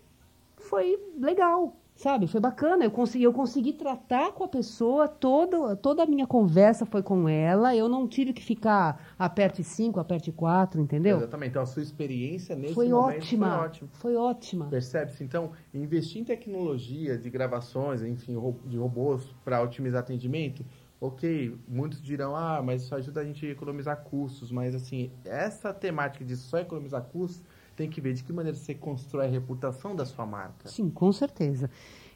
foi 0.58 1.00
legal, 1.18 1.76
sabe? 1.96 2.28
Foi 2.28 2.40
bacana. 2.40 2.86
Eu 2.86 2.92
consegui, 2.92 3.24
eu 3.24 3.34
consegui 3.34 3.74
tratar 3.74 4.32
com 4.34 4.44
a 4.44 4.48
pessoa, 4.48 5.08
toda, 5.08 5.76
toda 5.76 6.04
a 6.04 6.06
minha 6.06 6.28
conversa 6.28 6.86
foi 6.86 7.02
com 7.02 7.28
ela. 7.28 7.76
Eu 7.76 7.90
não 7.90 8.08
tive 8.08 8.32
que 8.32 8.44
ficar 8.44 9.14
aperte 9.18 9.64
5, 9.64 10.00
aperte 10.00 10.32
4, 10.32 10.80
entendeu? 10.80 11.18
Exatamente. 11.18 11.50
Então 11.50 11.64
a 11.64 11.66
sua 11.66 11.82
experiência 11.82 12.56
nesse 12.56 12.76
foi 12.76 12.90
momento 12.90 13.18
ótima, 13.18 13.48
foi 13.48 13.58
ótima. 13.58 13.90
Foi 13.94 14.16
ótima. 14.16 14.66
Percebe-se? 14.68 15.24
Então, 15.24 15.52
investir 15.74 16.22
em 16.22 16.26
tecnologia 16.26 17.18
de 17.18 17.30
gravações, 17.30 18.04
enfim, 18.04 18.38
de 18.66 18.78
robôs 18.78 19.36
para 19.44 19.64
otimizar 19.64 20.02
atendimento 20.02 20.64
ok, 21.02 21.56
muitos 21.68 22.02
dirão, 22.02 22.36
ah, 22.36 22.62
mas 22.62 22.84
isso 22.84 22.94
ajuda 22.94 23.22
a 23.22 23.24
gente 23.24 23.46
a 23.46 23.50
economizar 23.50 24.04
custos, 24.04 24.52
mas 24.52 24.76
assim, 24.76 25.12
essa 25.24 25.74
temática 25.74 26.26
de 26.26 26.36
só 26.36 26.58
economizar 26.58 27.04
custos 27.04 27.42
tem 27.76 27.90
que 27.90 28.02
ver 28.02 28.14
de 28.14 28.24
que 28.24 28.34
maneira 28.34 28.58
você 28.58 28.76
constrói 28.76 29.28
a 29.28 29.30
reputação 29.30 29.96
da 29.96 30.06
sua 30.06 30.26
marca. 30.26 30.68
Sim, 30.68 30.90
com 30.90 31.12
certeza. 31.14 31.70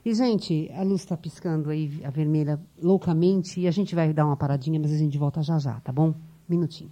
E, 0.03 0.13
gente, 0.13 0.69
a 0.73 0.83
luz 0.83 1.01
está 1.01 1.15
piscando 1.15 1.69
aí, 1.69 2.01
a 2.03 2.09
vermelha, 2.09 2.59
loucamente, 2.81 3.61
e 3.61 3.67
a 3.67 3.71
gente 3.71 3.95
vai 3.95 4.11
dar 4.11 4.25
uma 4.25 4.35
paradinha, 4.35 4.77
mas 4.77 4.91
a 4.91 4.97
gente 4.97 5.17
volta 5.17 5.41
já 5.41 5.57
já, 5.57 5.79
tá 5.79 5.93
bom? 5.93 6.13
Minutinho. 6.49 6.91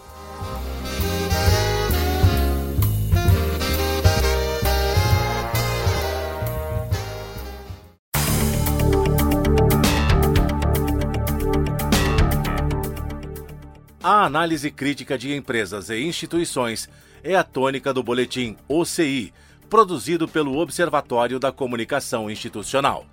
A 14.13 14.25
análise 14.25 14.69
crítica 14.69 15.17
de 15.17 15.33
empresas 15.33 15.89
e 15.89 15.97
instituições 16.01 16.89
é 17.23 17.33
a 17.33 17.45
tônica 17.45 17.93
do 17.93 18.03
boletim 18.03 18.57
OCI, 18.67 19.33
produzido 19.69 20.27
pelo 20.27 20.57
Observatório 20.57 21.39
da 21.39 21.49
Comunicação 21.49 22.29
Institucional. 22.29 23.05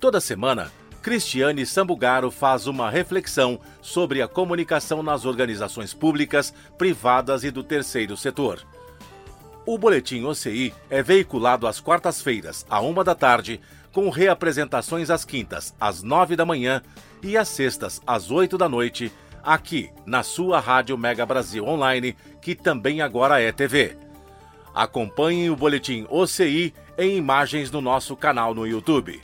Toda 0.00 0.22
semana, 0.22 0.72
Cristiane 1.02 1.66
Sambugaro 1.66 2.30
faz 2.30 2.66
uma 2.66 2.88
reflexão 2.88 3.60
sobre 3.82 4.22
a 4.22 4.26
comunicação 4.26 5.02
nas 5.02 5.26
organizações 5.26 5.92
públicas, 5.92 6.54
privadas 6.78 7.44
e 7.44 7.50
do 7.50 7.62
terceiro 7.62 8.16
setor. 8.16 8.66
O 9.66 9.76
Boletim 9.76 10.24
OCI 10.24 10.72
é 10.88 11.02
veiculado 11.02 11.66
às 11.66 11.78
quartas-feiras, 11.78 12.64
à 12.70 12.80
uma 12.80 13.04
da 13.04 13.14
tarde, 13.14 13.60
com 13.92 14.08
reapresentações 14.08 15.10
às 15.10 15.26
quintas, 15.26 15.74
às 15.78 16.02
nove 16.02 16.36
da 16.36 16.46
manhã 16.46 16.80
e 17.22 17.36
às 17.36 17.48
sextas, 17.48 18.00
às 18.06 18.30
oito 18.30 18.56
da 18.56 18.66
noite, 18.66 19.12
aqui 19.42 19.90
na 20.06 20.22
sua 20.22 20.60
Rádio 20.60 20.96
Mega 20.96 21.26
Brasil 21.26 21.66
Online, 21.66 22.16
que 22.40 22.54
também 22.54 23.00
agora 23.00 23.40
é 23.40 23.50
TV. 23.52 23.96
Acompanhe 24.74 25.50
o 25.50 25.56
boletim 25.56 26.06
OCI 26.08 26.72
em 26.96 27.16
imagens 27.16 27.70
no 27.70 27.80
nosso 27.80 28.16
canal 28.16 28.54
no 28.54 28.66
YouTube. 28.66 29.20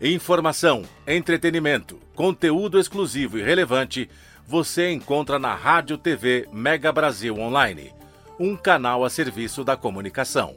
Informação, 0.00 0.82
entretenimento, 1.06 1.98
conteúdo 2.14 2.78
exclusivo 2.78 3.38
e 3.38 3.42
relevante 3.42 4.10
você 4.46 4.92
encontra 4.92 5.38
na 5.38 5.54
Rádio 5.54 5.98
TV 5.98 6.46
Mega 6.52 6.92
Brasil 6.92 7.36
Online, 7.38 7.92
um 8.38 8.54
canal 8.54 9.04
a 9.04 9.10
serviço 9.10 9.64
da 9.64 9.76
comunicação. 9.76 10.56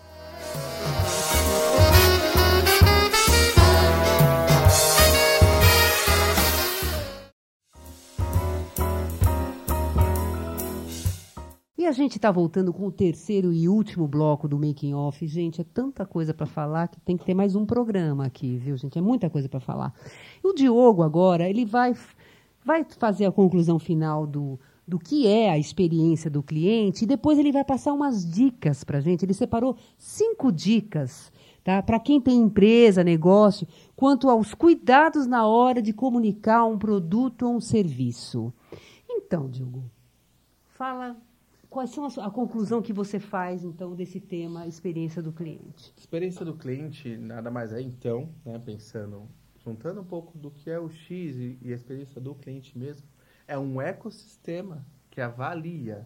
E 11.81 11.87
a 11.87 11.91
gente 11.91 12.17
está 12.17 12.29
voltando 12.29 12.71
com 12.71 12.85
o 12.85 12.91
terceiro 12.91 13.51
e 13.51 13.67
último 13.67 14.07
bloco 14.07 14.47
do 14.47 14.55
Making 14.55 14.93
Off. 14.93 15.25
Gente, 15.25 15.61
é 15.61 15.63
tanta 15.63 16.05
coisa 16.05 16.31
para 16.31 16.45
falar 16.45 16.87
que 16.87 17.01
tem 17.01 17.17
que 17.17 17.25
ter 17.25 17.33
mais 17.33 17.55
um 17.55 17.65
programa 17.65 18.23
aqui, 18.23 18.55
viu, 18.55 18.77
gente? 18.77 18.99
É 18.99 19.01
muita 19.01 19.31
coisa 19.31 19.49
para 19.49 19.59
falar. 19.59 19.91
E 20.43 20.47
o 20.47 20.53
Diogo 20.53 21.01
agora, 21.01 21.49
ele 21.49 21.65
vai, 21.65 21.95
vai 22.63 22.85
fazer 22.99 23.25
a 23.25 23.31
conclusão 23.31 23.79
final 23.79 24.27
do, 24.27 24.59
do 24.87 24.99
que 24.99 25.25
é 25.25 25.49
a 25.49 25.57
experiência 25.57 26.29
do 26.29 26.43
cliente 26.43 27.03
e 27.03 27.07
depois 27.07 27.39
ele 27.39 27.51
vai 27.51 27.65
passar 27.65 27.93
umas 27.93 28.31
dicas 28.31 28.83
para 28.83 28.99
a 28.99 29.01
gente. 29.01 29.25
Ele 29.25 29.33
separou 29.33 29.75
cinco 29.97 30.51
dicas 30.51 31.33
tá? 31.63 31.81
para 31.81 31.99
quem 31.99 32.21
tem 32.21 32.37
empresa, 32.37 33.03
negócio, 33.03 33.67
quanto 33.95 34.29
aos 34.29 34.53
cuidados 34.53 35.25
na 35.25 35.47
hora 35.47 35.81
de 35.81 35.93
comunicar 35.93 36.63
um 36.63 36.77
produto 36.77 37.47
ou 37.47 37.55
um 37.55 37.59
serviço. 37.59 38.53
Então, 39.09 39.49
Diogo, 39.49 39.83
fala 40.75 41.17
Quais 41.71 41.91
são 41.91 42.05
a, 42.05 42.27
a, 42.27 42.29
conclusão 42.29 42.81
que 42.81 42.91
você 42.91 43.17
faz, 43.17 43.63
então, 43.63 43.95
desse 43.95 44.19
tema, 44.19 44.67
experiência 44.67 45.21
do 45.21 45.31
cliente? 45.31 45.93
Experiência 45.97 46.43
do 46.43 46.53
cliente 46.53 47.15
nada 47.15 47.49
mais 47.49 47.71
é, 47.71 47.79
então, 47.79 48.29
né, 48.43 48.59
pensando, 48.59 49.25
juntando 49.63 50.01
um 50.01 50.03
pouco 50.03 50.37
do 50.37 50.51
que 50.51 50.69
é 50.69 50.77
o 50.77 50.89
X 50.89 51.37
e, 51.37 51.57
e 51.61 51.71
a 51.71 51.75
experiência 51.75 52.19
do 52.19 52.35
cliente 52.35 52.77
mesmo, 52.77 53.07
é 53.47 53.57
um 53.57 53.79
ecossistema 53.81 54.85
que 55.09 55.21
avalia, 55.21 56.05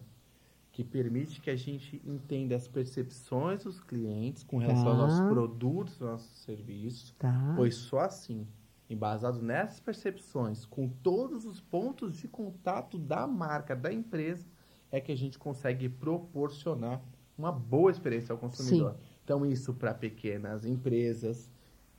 que 0.70 0.84
permite 0.84 1.40
que 1.40 1.50
a 1.50 1.56
gente 1.56 2.00
entenda 2.06 2.54
as 2.54 2.68
percepções 2.68 3.64
dos 3.64 3.80
clientes 3.80 4.44
com 4.44 4.58
relação 4.58 4.84
tá. 4.84 4.90
aos 4.90 4.98
nossos 4.98 5.28
produtos, 5.32 6.00
aos 6.00 6.10
nossos 6.12 6.44
serviços, 6.44 7.12
tá. 7.18 7.54
pois 7.56 7.74
só 7.74 8.02
assim, 8.02 8.46
embasado 8.88 9.42
nessas 9.42 9.80
percepções, 9.80 10.64
com 10.64 10.88
todos 10.88 11.44
os 11.44 11.60
pontos 11.60 12.16
de 12.16 12.28
contato 12.28 12.96
da 12.96 13.26
marca, 13.26 13.74
da 13.74 13.92
empresa, 13.92 14.46
é 14.90 15.00
que 15.00 15.12
a 15.12 15.16
gente 15.16 15.38
consegue 15.38 15.88
proporcionar 15.88 17.02
uma 17.36 17.52
boa 17.52 17.90
experiência 17.90 18.32
ao 18.32 18.38
consumidor. 18.38 18.92
Sim. 18.92 18.98
Então, 19.24 19.44
isso 19.44 19.74
para 19.74 19.92
pequenas 19.92 20.64
empresas, 20.64 21.50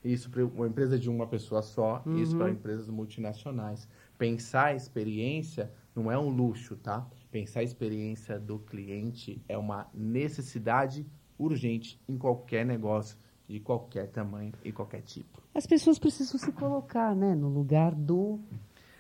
isso 0.04 0.30
para 0.30 0.46
uma 0.46 0.68
empresa 0.68 0.98
de 0.98 1.10
uma 1.10 1.28
pessoa 1.28 1.62
só, 1.62 2.02
uhum. 2.06 2.18
isso 2.18 2.36
para 2.38 2.50
empresas 2.50 2.90
multinacionais. 2.90 3.88
Pensar 4.18 4.68
a 4.68 4.76
experiência 4.76 5.72
não 5.96 6.12
é 6.12 6.18
um 6.18 6.30
luxo, 6.30 6.76
tá? 6.76 7.08
Pensar 7.30 7.60
a 7.60 7.64
experiência 7.64 8.40
do 8.40 8.60
cliente 8.60 9.42
é 9.48 9.58
uma 9.58 9.88
necessidade 9.94 11.06
urgente 11.38 12.00
em 12.08 12.18
qualquer 12.18 12.66
negócio 12.66 13.18
de 13.48 13.60
qualquer 13.60 14.08
tamanho 14.10 14.54
e 14.64 14.72
qualquer 14.72 15.02
tipo. 15.02 15.42
As 15.54 15.66
pessoas 15.66 15.98
precisam 15.98 16.40
se 16.40 16.52
colocar, 16.52 17.16
né, 17.16 17.34
no 17.34 17.48
lugar 17.48 17.96
do 17.96 18.40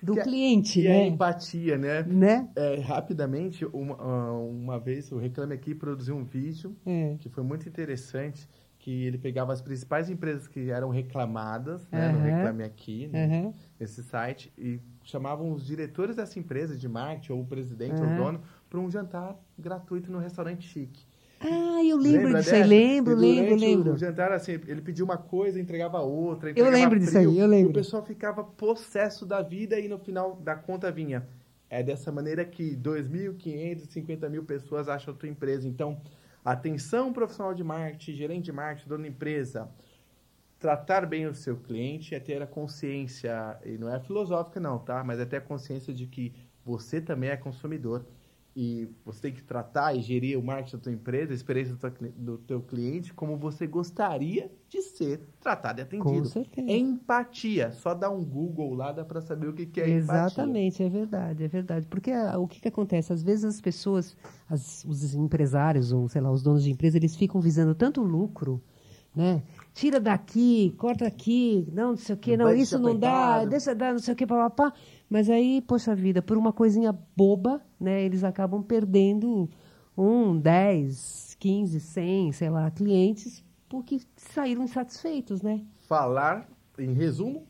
do 0.01 0.13
que 0.13 0.19
é- 0.19 0.23
cliente, 0.23 0.85
é, 0.85 0.89
né? 0.89 0.97
E 0.97 1.01
a 1.01 1.07
empatia, 1.07 1.77
né? 1.77 2.03
né? 2.03 2.47
É, 2.55 2.79
rapidamente, 2.79 3.65
uma, 3.65 3.95
ah, 3.95 4.33
uma 4.33 4.79
vez 4.79 5.11
o 5.11 5.17
Reclame 5.17 5.53
Aqui 5.53 5.73
produziu 5.73 6.15
um 6.15 6.23
vídeo 6.23 6.75
é. 6.85 7.15
que 7.19 7.29
foi 7.29 7.43
muito 7.43 7.67
interessante, 7.67 8.47
que 8.79 9.05
ele 9.05 9.17
pegava 9.17 9.51
as 9.51 9.61
principais 9.61 10.09
empresas 10.09 10.47
que 10.47 10.69
eram 10.69 10.89
reclamadas 10.89 11.81
uhum. 11.83 11.99
né, 11.99 12.11
no 12.11 12.19
Reclame 12.19 12.63
Aqui, 12.63 13.07
né, 13.07 13.27
uhum. 13.27 13.53
nesse 13.79 14.03
site, 14.03 14.51
e 14.57 14.79
chamavam 15.03 15.51
os 15.51 15.65
diretores 15.65 16.15
dessa 16.15 16.37
empresa 16.37 16.77
de 16.77 16.87
marketing, 16.87 17.33
ou 17.33 17.41
o 17.41 17.45
presidente, 17.45 17.99
uhum. 17.99 18.07
ou 18.07 18.13
o 18.13 18.17
dono, 18.17 18.41
para 18.69 18.79
um 18.79 18.89
jantar 18.89 19.35
gratuito 19.57 20.11
no 20.11 20.19
restaurante 20.19 20.67
chique. 20.67 21.06
Ah, 21.39 21.83
eu 21.83 21.97
lembro 21.97 22.23
Lembra 22.23 22.41
disso 22.41 22.55
aí, 22.55 22.63
lembro, 22.63 23.15
lembro, 23.15 23.55
lembro. 23.55 23.93
O 23.93 23.97
jantar, 23.97 24.31
assim, 24.31 24.53
ele 24.53 24.81
pediu 24.81 25.05
uma 25.05 25.17
coisa, 25.17 25.59
entregava 25.59 25.99
outra, 25.99 26.49
entregava 26.49 26.75
Eu 26.75 26.79
lembro 26.81 26.99
disso 26.99 27.17
aí, 27.17 27.37
eu 27.37 27.45
lembro. 27.45 27.71
o 27.71 27.73
pessoal 27.73 28.03
ficava 28.03 28.43
possesso 28.43 29.25
da 29.25 29.41
vida 29.41 29.79
e 29.79 29.87
no 29.87 29.99
final 29.99 30.35
da 30.35 30.55
conta 30.55 30.91
vinha. 30.91 31.27
É 31.69 31.83
dessa 31.83 32.11
maneira 32.11 32.43
que 32.45 32.75
2.550 32.77 34.29
mil 34.29 34.43
pessoas 34.43 34.87
acham 34.87 35.13
a 35.13 35.17
tua 35.17 35.29
empresa. 35.29 35.67
Então, 35.67 36.01
atenção 36.43 37.13
profissional 37.13 37.53
de 37.53 37.63
marketing, 37.63 38.13
gerente 38.13 38.45
de 38.45 38.51
marketing, 38.51 38.89
dono 38.89 39.03
da 39.03 39.09
empresa, 39.09 39.69
tratar 40.57 41.05
bem 41.05 41.27
o 41.27 41.35
seu 41.35 41.57
cliente 41.57 42.15
é 42.15 42.19
ter 42.19 42.41
a 42.41 42.47
consciência, 42.47 43.57
e 43.65 43.77
não 43.77 43.93
é 43.93 43.99
filosófica 43.99 44.59
não, 44.59 44.79
tá? 44.79 45.03
Mas 45.03 45.19
é 45.19 45.25
ter 45.25 45.37
a 45.37 45.41
consciência 45.41 45.93
de 45.93 46.07
que 46.07 46.33
você 46.65 46.99
também 46.99 47.29
é 47.29 47.37
consumidor 47.37 48.05
e 48.59 48.89
você 49.05 49.21
tem 49.21 49.33
que 49.33 49.43
tratar 49.43 49.93
e 49.93 50.01
gerir 50.01 50.35
o 50.35 50.43
marketing 50.43 50.77
da 50.77 50.81
tua 50.81 50.91
empresa, 50.91 51.31
a 51.31 51.35
experiência 51.35 51.75
do, 51.75 51.79
tua, 51.79 51.91
do 52.17 52.37
teu 52.39 52.59
cliente, 52.59 53.13
como 53.13 53.37
você 53.37 53.67
gostaria 53.67 54.51
de 54.67 54.81
ser 54.81 55.21
tratado 55.39 55.79
e 55.79 55.83
atendido. 55.83 56.23
Com 56.23 56.25
certeza. 56.25 56.67
É 56.67 56.75
empatia. 56.75 57.69
Só 57.69 57.93
dá 57.93 58.09
um 58.09 58.25
Google 58.25 58.73
lá, 58.73 58.91
dá 58.91 59.05
para 59.05 59.21
saber 59.21 59.47
o 59.49 59.53
que, 59.53 59.67
que 59.67 59.79
é 59.79 59.87
Exatamente, 59.87 60.81
empatia. 60.81 60.87
é 60.87 60.89
verdade, 60.89 61.43
é 61.43 61.47
verdade. 61.47 61.85
Porque 61.85 62.09
a, 62.09 62.33
ah, 62.33 62.39
o 62.39 62.47
que, 62.47 62.59
que 62.59 62.67
acontece? 62.67 63.13
Às 63.13 63.21
vezes 63.21 63.45
as 63.45 63.61
pessoas, 63.61 64.17
as, 64.49 64.83
os 64.85 65.13
empresários, 65.13 65.91
ou 65.91 66.09
sei 66.09 66.19
lá, 66.19 66.31
os 66.31 66.41
donos 66.41 66.63
de 66.63 66.71
empresa, 66.71 66.97
eles 66.97 67.15
ficam 67.15 67.39
visando 67.39 67.75
tanto 67.75 68.01
lucro, 68.01 68.59
né? 69.15 69.43
Tira 69.71 69.99
daqui, 69.99 70.73
corta 70.79 71.05
aqui, 71.05 71.67
não, 71.71 71.89
não 71.89 71.97
sei 71.97 72.15
o 72.15 72.17
que, 72.17 72.35
não, 72.35 72.51
isso 72.51 72.79
não 72.79 72.97
dá, 72.97 73.45
deixa 73.45 73.75
dar, 73.75 73.91
não 73.91 73.99
sei 73.99 74.15
o 74.15 74.17
que, 74.17 74.25
papapá. 74.25 74.73
Mas 75.09 75.29
aí, 75.29 75.61
poxa 75.61 75.95
vida, 75.95 76.21
por 76.21 76.37
uma 76.37 76.51
coisinha 76.51 76.97
boba, 77.15 77.61
né, 77.79 78.03
eles 78.03 78.23
acabam 78.23 78.61
perdendo 78.61 79.49
um, 79.97 80.37
10, 80.37 81.37
15, 81.39 81.79
100, 81.79 82.31
sei 82.33 82.49
lá, 82.49 82.69
clientes 82.69 83.43
porque 83.69 83.99
saíram 84.15 84.63
insatisfeitos, 84.63 85.41
né? 85.41 85.65
Falar, 85.87 86.49
em 86.77 86.93
resumo, 86.93 87.45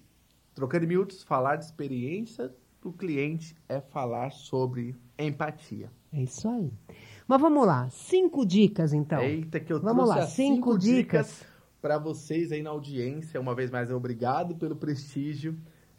trocando 0.54 0.86
em 0.86 0.88
miúdos, 0.88 1.24
falar 1.24 1.58
de 1.58 1.66
experiência 1.66 2.54
do 2.82 2.92
cliente 2.92 3.56
é 3.68 3.80
falar 3.80 4.32
sobre 4.32 4.96
empatia. 5.18 5.92
É 6.12 6.24
isso 6.24 6.48
aí. 6.50 6.72
Mas 7.28 7.42
vamos 7.42 7.66
lá, 7.66 7.90
cinco 7.90 8.46
dicas 8.46 8.94
então. 8.94 9.22
Eita, 9.22 9.60
que 9.60 9.72
eu 9.72 9.80
vamos 9.82 10.08
lá, 10.08 10.26
cinco, 10.26 10.72
cinco 10.72 10.78
dicas. 10.78 11.28
dicas 11.28 11.46
para 11.82 11.98
vocês 11.98 12.52
aí 12.52 12.64
na 12.64 12.70
audiência. 12.70 13.40
Uma 13.40 13.54
vez 13.54 13.70
mais, 13.70 13.92
obrigado 13.92 14.56
pelo 14.56 14.76
prestígio. 14.76 15.58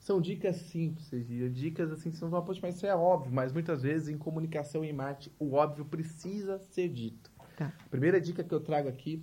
São 0.09 0.23
dicas 0.23 0.57
simples. 0.57 1.11
Dicas 1.53 1.93
assim, 1.93 2.11
que 2.11 2.17
você 2.17 2.25
não 2.25 2.31
vai, 2.31 2.43
poxa, 2.43 2.61
mas 2.63 2.77
isso 2.77 2.87
é 2.87 2.97
óbvio. 2.97 3.31
Mas 3.31 3.53
muitas 3.53 3.83
vezes 3.83 4.09
em 4.09 4.17
comunicação 4.17 4.83
e 4.83 4.91
marketing, 4.91 5.37
o 5.39 5.53
óbvio 5.53 5.85
precisa 5.85 6.59
ser 6.59 6.89
dito. 6.89 7.31
Tá. 7.59 7.75
A 7.85 7.89
primeira 7.91 8.19
dica 8.19 8.43
que 8.43 8.55
eu 8.55 8.59
trago 8.59 8.89
aqui 8.89 9.23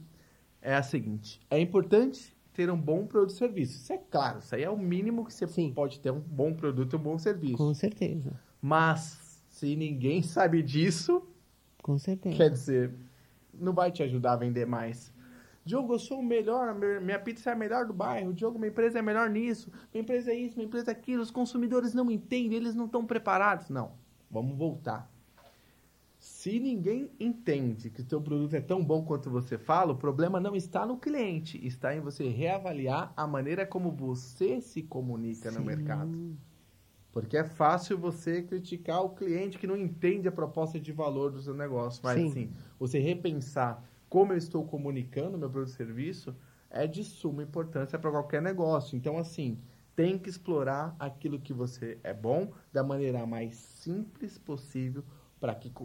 é 0.62 0.76
a 0.76 0.84
seguinte: 0.84 1.42
é 1.50 1.60
importante 1.60 2.38
ter 2.54 2.70
um 2.70 2.80
bom 2.80 3.08
produto 3.08 3.34
e 3.34 3.38
serviço. 3.40 3.78
Isso 3.78 3.94
é 3.94 3.98
claro, 3.98 4.38
isso 4.38 4.54
aí 4.54 4.62
é 4.62 4.70
o 4.70 4.78
mínimo 4.78 5.26
que 5.26 5.34
você 5.34 5.48
Sim. 5.48 5.74
pode 5.74 6.00
ter 6.00 6.12
um 6.12 6.20
bom 6.20 6.54
produto 6.54 6.94
e 6.94 6.96
um 6.98 7.02
bom 7.02 7.18
serviço. 7.18 7.58
Com 7.58 7.74
certeza, 7.74 8.40
Mas 8.62 9.42
se 9.50 9.76
ninguém 9.76 10.22
sabe 10.22 10.62
disso, 10.62 11.28
com 11.82 11.98
certeza. 11.98 12.38
quer 12.38 12.52
dizer, 12.52 12.94
não 13.52 13.74
vai 13.74 13.92
te 13.92 14.04
ajudar 14.04 14.34
a 14.34 14.38
vender 14.38 14.68
mais. 14.68 15.12
Diogo, 15.66 15.94
eu 15.94 16.00
sou 16.00 16.20
o 16.20 16.24
melhor, 16.24 16.76
minha- 17.02 17.18
pizza 17.20 17.50
é 17.50 17.54
a 17.54 17.56
melhor 17.56 17.88
do 17.88 17.94
bairro. 17.94 18.32
Diogo, 18.32 18.60
minha 18.60 18.70
empresa 18.70 19.00
é 19.00 19.02
melhor 19.02 19.28
nisso. 19.30 19.72
Minha 19.92 20.04
empresa 20.04 20.32
é 20.32 20.36
isso, 20.36 20.56
minha 20.56 20.68
empresa 20.68 20.92
é 20.92 20.94
aquilo. 20.94 21.24
Os 21.24 21.32
consumidores 21.32 21.94
não 21.96 22.12
entendem, 22.12 22.56
eles 22.58 22.76
não 22.76 22.86
estão 22.86 23.04
preparados. 23.04 23.68
Não, 23.70 23.94
vamos 24.30 24.56
voltar. 24.56 25.12
Se 26.20 26.60
ninguém 26.60 27.10
entende 27.20 27.90
que 27.90 28.02
o 28.02 28.06
teu 28.06 28.22
produto 28.22 28.54
é 28.54 28.62
tão 28.62 28.84
bom 28.84 29.04
quanto 29.04 29.30
você 29.30 29.58
fala, 29.58 29.94
o 29.94 29.98
problema 29.98 30.40
não 30.40 30.56
está 30.56 30.86
no 30.86 30.98
cliente, 30.98 31.64
está 31.66 31.96
em 31.96 32.00
você 32.00 32.28
reavaliar 32.30 33.12
a 33.18 33.26
maneira 33.26 33.66
como 33.66 33.92
você 33.92 34.62
se 34.62 34.84
comunica 34.84 35.50
no 35.52 35.62
mercado. 35.62 36.36
Porque 37.12 37.38
é 37.38 37.44
fácil 37.44 37.98
você 37.98 38.44
criticar 38.44 39.02
o 39.04 39.10
cliente 39.10 39.58
que 39.58 39.66
não 39.66 39.78
entende 39.78 40.28
a 40.28 40.32
proposta 40.32 40.80
de 40.80 40.92
valor 40.92 41.32
do 41.32 41.42
seu 41.42 41.54
negócio. 41.56 42.02
Mas, 42.04 42.20
Sim. 42.20 42.28
assim, 42.28 42.54
você 42.78 43.00
repensar 43.00 43.84
como 44.16 44.32
eu 44.32 44.38
estou 44.38 44.64
comunicando 44.66 45.38
meu 45.38 45.50
produto 45.50 45.74
e 45.74 45.76
serviço 45.76 46.34
é 46.70 46.88
de 46.88 47.04
suma 47.04 47.44
importância 47.44 48.00
para 48.00 48.10
qualquer 48.10 48.42
negócio. 48.42 48.96
Então, 48.96 49.18
assim, 49.18 49.60
tem 49.94 50.18
que 50.18 50.30
explorar 50.30 50.96
aquilo 50.98 51.38
que 51.38 51.52
você 51.52 51.98
é 52.02 52.14
bom 52.14 52.54
da 52.72 52.82
maneira 52.82 53.26
mais 53.26 53.56
simples 53.56 54.38
possível 54.38 55.04
para 55.38 55.54
que 55.54 55.70
o, 55.78 55.84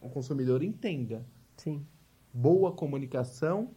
o- 0.00 0.08
consumidor 0.08 0.62
entenda. 0.62 1.26
Sim. 1.56 1.84
Boa 2.32 2.70
comunicação 2.70 3.72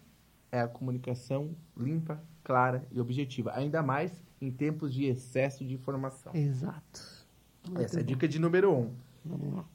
é 0.52 0.62
a 0.62 0.68
comunicação 0.68 1.56
limpa, 1.76 2.24
clara 2.44 2.86
e 2.92 3.02
objetiva. 3.02 3.52
Ainda 3.56 3.82
mais 3.82 4.24
em 4.40 4.52
tempos 4.52 4.94
de 4.94 5.06
excesso 5.06 5.66
de 5.66 5.74
informação. 5.74 6.36
Exato. 6.36 7.02
Muito 7.68 7.82
Essa 7.82 7.98
é 7.98 8.02
a 8.02 8.04
bom. 8.04 8.08
dica 8.10 8.28
de 8.28 8.38
número 8.38 8.72
um. 8.72 8.94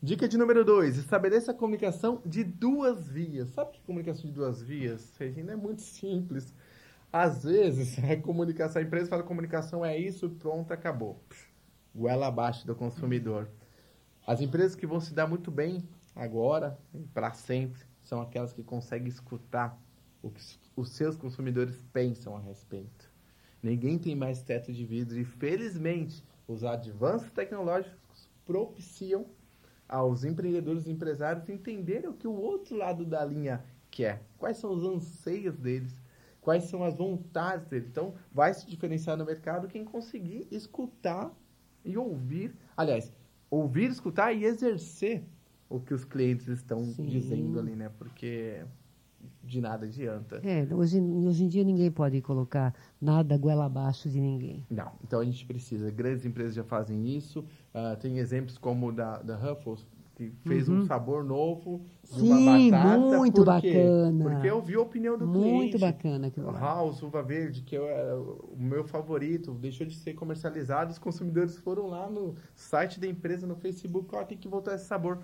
Dica 0.03 0.27
de 0.27 0.37
número 0.37 0.65
dois, 0.65 0.99
estabeleça 0.99 1.53
a 1.53 1.55
comunicação 1.55 2.21
de 2.27 2.43
duas 2.43 3.09
vias. 3.09 3.51
Sabe 3.51 3.73
que 3.73 3.81
comunicação 3.83 4.25
de 4.25 4.33
duas 4.33 4.61
vias, 4.61 5.17
Regina, 5.19 5.53
é 5.53 5.57
muito 5.57 5.83
simples. 5.83 6.53
Às 7.13 7.45
vezes, 7.45 7.97
a 8.03 8.17
comunicação, 8.17 8.83
a 8.83 8.85
empresa 8.85 9.09
fala 9.09 9.23
comunicação 9.23 9.85
é 9.85 9.97
isso, 9.97 10.29
pronto, 10.31 10.73
acabou. 10.73 11.23
Goela 11.95 12.27
abaixo 12.27 12.67
do 12.67 12.75
consumidor. 12.75 13.49
As 14.27 14.41
empresas 14.41 14.75
que 14.75 14.87
vão 14.87 15.01
se 15.01 15.15
dar 15.15 15.29
muito 15.29 15.51
bem 15.51 15.89
agora, 16.15 16.77
para 17.15 17.33
sempre, 17.33 17.81
são 18.03 18.21
aquelas 18.21 18.53
que 18.53 18.65
conseguem 18.65 19.09
escutar 19.09 19.81
o 20.21 20.31
que 20.31 20.43
os 20.75 20.91
seus 20.91 21.17
consumidores 21.17 21.81
pensam 21.93 22.37
a 22.37 22.41
respeito. 22.41 23.11
Ninguém 23.63 23.97
tem 23.97 24.17
mais 24.17 24.43
teto 24.43 24.73
de 24.73 24.85
vidro 24.85 25.19
e, 25.19 25.25
felizmente, 25.25 26.25
os 26.49 26.65
avanços 26.65 27.31
tecnológicos 27.31 28.29
propiciam 28.45 29.27
aos 29.89 30.25
empreendedores 30.25 30.87
e 30.87 30.91
empresários 30.91 31.49
entenderem 31.49 32.09
o 32.09 32.15
que 32.15 32.27
o 32.27 32.35
outro 32.35 32.77
lado 32.77 33.05
da 33.05 33.25
linha 33.25 33.65
quer, 33.91 34.23
quais 34.39 34.59
são 34.59 34.73
os 34.73 34.85
anseios 34.85 35.57
deles, 35.57 35.95
quais 36.41 36.65
são 36.65 36.83
as 36.85 36.95
vontades 36.95 37.67
deles. 37.67 37.89
Então, 37.89 38.15
vai 38.33 38.53
se 38.53 38.67
diferenciar 38.67 39.17
no 39.17 39.25
mercado 39.25 39.69
quem 39.69 39.85
conseguir 39.85 40.47
escutar 40.51 41.33
e 41.85 41.97
ouvir, 41.97 42.55
aliás, 42.77 43.13
ouvir, 43.51 43.91
escutar 43.91 44.33
e 44.33 44.45
exercer 44.45 45.25
o 45.69 45.81
que 45.81 45.95
os 45.95 46.05
clientes 46.05 46.47
estão 46.49 46.85
Sim. 46.85 47.07
dizendo 47.07 47.59
ali, 47.59 47.75
né? 47.75 47.91
Porque 47.99 48.65
de 49.43 49.61
nada 49.61 49.87
adianta. 49.87 50.41
É, 50.45 50.67
hoje, 50.75 51.01
hoje 51.01 51.45
em 51.45 51.49
dia 51.49 51.65
ninguém 51.65 51.91
pode 51.91 52.21
colocar 52.21 52.75
nada 53.01 53.37
goela 53.37 53.67
abaixo 53.67 54.09
de 54.09 54.21
ninguém. 54.21 54.65
Não, 54.71 54.93
então 55.05 55.21
a 55.21 55.25
gente 55.25 55.45
precisa. 55.47 55.91
Grandes 55.91 56.25
empresas 56.25 56.55
já 56.55 56.65
fazem 56.65 57.07
isso. 57.17 57.45
Ah, 57.79 57.95
tem 57.95 58.17
exemplos 58.19 58.57
como 58.57 58.91
da, 58.91 59.21
da 59.21 59.37
Ruffles, 59.37 59.87
que 60.15 60.33
fez 60.47 60.67
um 60.67 60.87
sabor 60.87 61.23
novo 61.23 61.85
de 62.11 62.23
Uhum. 62.23 62.27
Sim, 62.39 62.71
uma 62.71 62.71
batata. 62.71 63.19
muito 63.19 63.45
Por 63.45 63.61
quê? 63.61 63.73
bacana. 63.75 64.25
Porque 64.31 64.47
eu 64.47 64.63
vi 64.63 64.75
a 64.77 64.81
opinião 64.81 65.19
do 65.19 65.27
Muito 65.27 65.43
cliente. 65.43 65.79
bacana 65.79 66.27
aquilo 66.29 66.49
O. 66.49 66.53
House, 66.53 67.03
uva 67.03 67.23
verde, 67.23 67.61
que 67.61 67.77
era 67.77 68.19
o 68.19 68.57
meu 68.59 68.83
favorito, 68.83 69.53
deixou 69.53 69.87
de 69.87 69.95
ser 69.95 70.15
comercializado. 70.15 70.91
Os 70.91 70.99
consumidores 70.99 71.59
foram 71.59 71.87
lá 71.87 72.09
no 72.09 72.35
site 72.55 72.99
da 72.99 73.07
empresa, 73.07 73.47
no 73.47 73.57
Facebook, 73.57 74.09
ó, 74.15 74.25
tem 74.25 74.39
que 74.39 74.49
voltar 74.49 74.75
esse 74.75 74.87
sabor. 74.87 75.19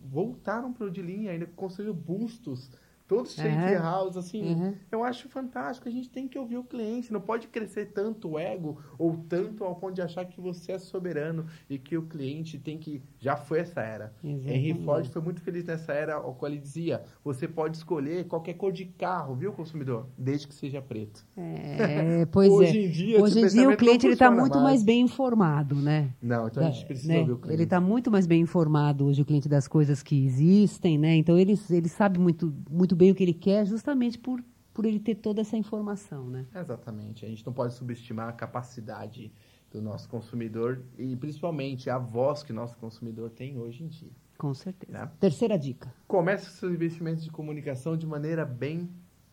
Voltaram 0.00 0.72
para 0.72 0.86
o 0.86 0.90
de 0.90 1.02
linha, 1.02 1.32
ainda 1.32 1.46
construíram 1.54 1.94
bustos, 1.94 2.70
todos 3.06 3.34
cheios 3.34 3.52
de 3.54 3.74
Aham. 3.74 3.82
house, 3.82 4.16
assim. 4.16 4.54
Uhum. 4.54 4.74
Eu 4.90 5.04
acho 5.04 5.28
fantástico, 5.28 5.88
a 5.88 5.92
gente 5.92 6.08
tem 6.10 6.26
que 6.26 6.38
ouvir 6.38 6.56
o 6.58 6.64
cliente, 6.64 7.12
não 7.12 7.20
pode 7.20 7.46
crescer 7.48 7.86
tanto 7.92 8.30
o 8.32 8.38
ego 8.38 8.78
ou 8.98 9.16
tanto 9.28 9.64
ao 9.64 9.74
ponto 9.76 9.94
de 9.94 10.02
achar 10.02 10.24
que 10.24 10.40
você 10.40 10.72
é 10.72 10.78
soberano 10.78 11.46
e 11.70 11.78
que 11.78 11.96
o 11.96 12.02
cliente 12.02 12.58
tem 12.58 12.78
que. 12.78 13.02
Já 13.18 13.36
foi 13.36 13.60
essa 13.60 13.80
era. 13.80 14.12
Exatamente. 14.24 14.52
Henry 14.68 14.84
Ford 14.84 15.06
foi 15.08 15.22
muito 15.22 15.40
feliz 15.40 15.64
nessa 15.64 15.92
era, 15.92 16.14
ao 16.14 16.34
qual 16.34 16.50
ele 16.50 16.60
dizia: 16.60 17.02
você 17.24 17.46
pode 17.46 17.76
escolher 17.76 18.26
qualquer 18.26 18.54
cor 18.54 18.72
de 18.72 18.84
carro, 18.86 19.34
viu, 19.34 19.52
consumidor? 19.52 20.06
Desde 20.18 20.48
que 20.48 20.54
seja 20.54 20.80
preto. 20.82 21.24
É, 21.36 22.26
pois 22.32 22.50
Hoje 22.50 22.78
é. 22.78 22.86
em 22.86 22.90
dia, 22.90 23.22
Hoje 23.22 23.40
em 23.40 23.46
dia 23.46 23.68
o 23.70 23.76
cliente 23.76 24.06
está 24.06 24.30
muito 24.30 24.54
mais. 24.54 24.64
mais 24.64 24.82
bem 24.82 25.02
informado, 25.02 25.74
né? 25.76 26.10
Não, 26.20 26.48
então 26.48 26.62
a 26.62 26.70
gente 26.70 26.80
Da- 26.82 26.86
precisa 26.86 27.12
né? 27.12 27.20
ouvir 27.20 27.32
o 27.32 27.36
cliente. 27.38 27.54
Ele 27.56 27.62
está 27.64 27.80
muito 27.80 28.10
mais 28.10 28.26
bem 28.26 28.40
informado 28.40 29.06
hoje, 29.06 29.22
o 29.22 29.24
cliente, 29.24 29.48
das 29.48 29.68
coisas 29.68 30.02
que 30.02 30.24
existem, 30.24 30.98
né? 30.98 31.14
Então 31.16 31.38
ele, 31.38 31.58
ele 31.70 31.88
sabe 31.88 32.18
muito, 32.18 32.52
muito 32.70 32.95
bem 32.96 33.10
o 33.10 33.14
que 33.14 33.22
ele 33.22 33.34
quer, 33.34 33.66
justamente 33.66 34.18
por, 34.18 34.42
por 34.72 34.84
ele 34.86 34.98
ter 34.98 35.16
toda 35.16 35.40
essa 35.42 35.56
informação, 35.56 36.28
né? 36.30 36.46
Exatamente. 36.54 37.24
A 37.24 37.28
gente 37.28 37.44
não 37.44 37.52
pode 37.52 37.74
subestimar 37.74 38.28
a 38.28 38.32
capacidade 38.32 39.30
do 39.70 39.82
nosso 39.82 40.08
consumidor 40.08 40.82
e 40.98 41.14
principalmente 41.16 41.90
a 41.90 41.98
voz 41.98 42.42
que 42.42 42.52
nosso 42.52 42.76
consumidor 42.78 43.30
tem 43.30 43.58
hoje 43.58 43.84
em 43.84 43.88
dia. 43.88 44.10
Com 44.38 44.54
certeza. 44.54 44.92
Né? 44.92 45.10
Terceira 45.20 45.58
dica. 45.58 45.92
Comece 46.06 46.50
seus 46.50 46.72
investimentos 46.72 47.24
de 47.24 47.30
comunicação 47.30 47.96
de 47.96 48.06
maneira 48.06 48.44
bem 48.44 48.88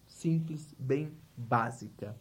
simples, 0.08 0.74
bem 0.78 1.12
básica. 1.38 2.16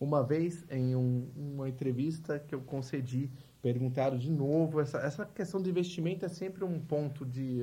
Uma 0.00 0.22
vez, 0.22 0.64
em 0.70 0.94
um- 0.94 1.28
uma 1.36 1.68
entrevista 1.68 2.38
que 2.38 2.54
eu 2.54 2.60
concedi, 2.60 3.30
perguntaram 3.62 4.18
de 4.18 4.30
novo, 4.30 4.80
essa, 4.80 4.98
essa 4.98 5.24
questão 5.24 5.60
do 5.62 5.68
investimento 5.70 6.24
é 6.24 6.28
sempre 6.28 6.64
um 6.64 6.78
ponto 6.80 7.24
de, 7.24 7.62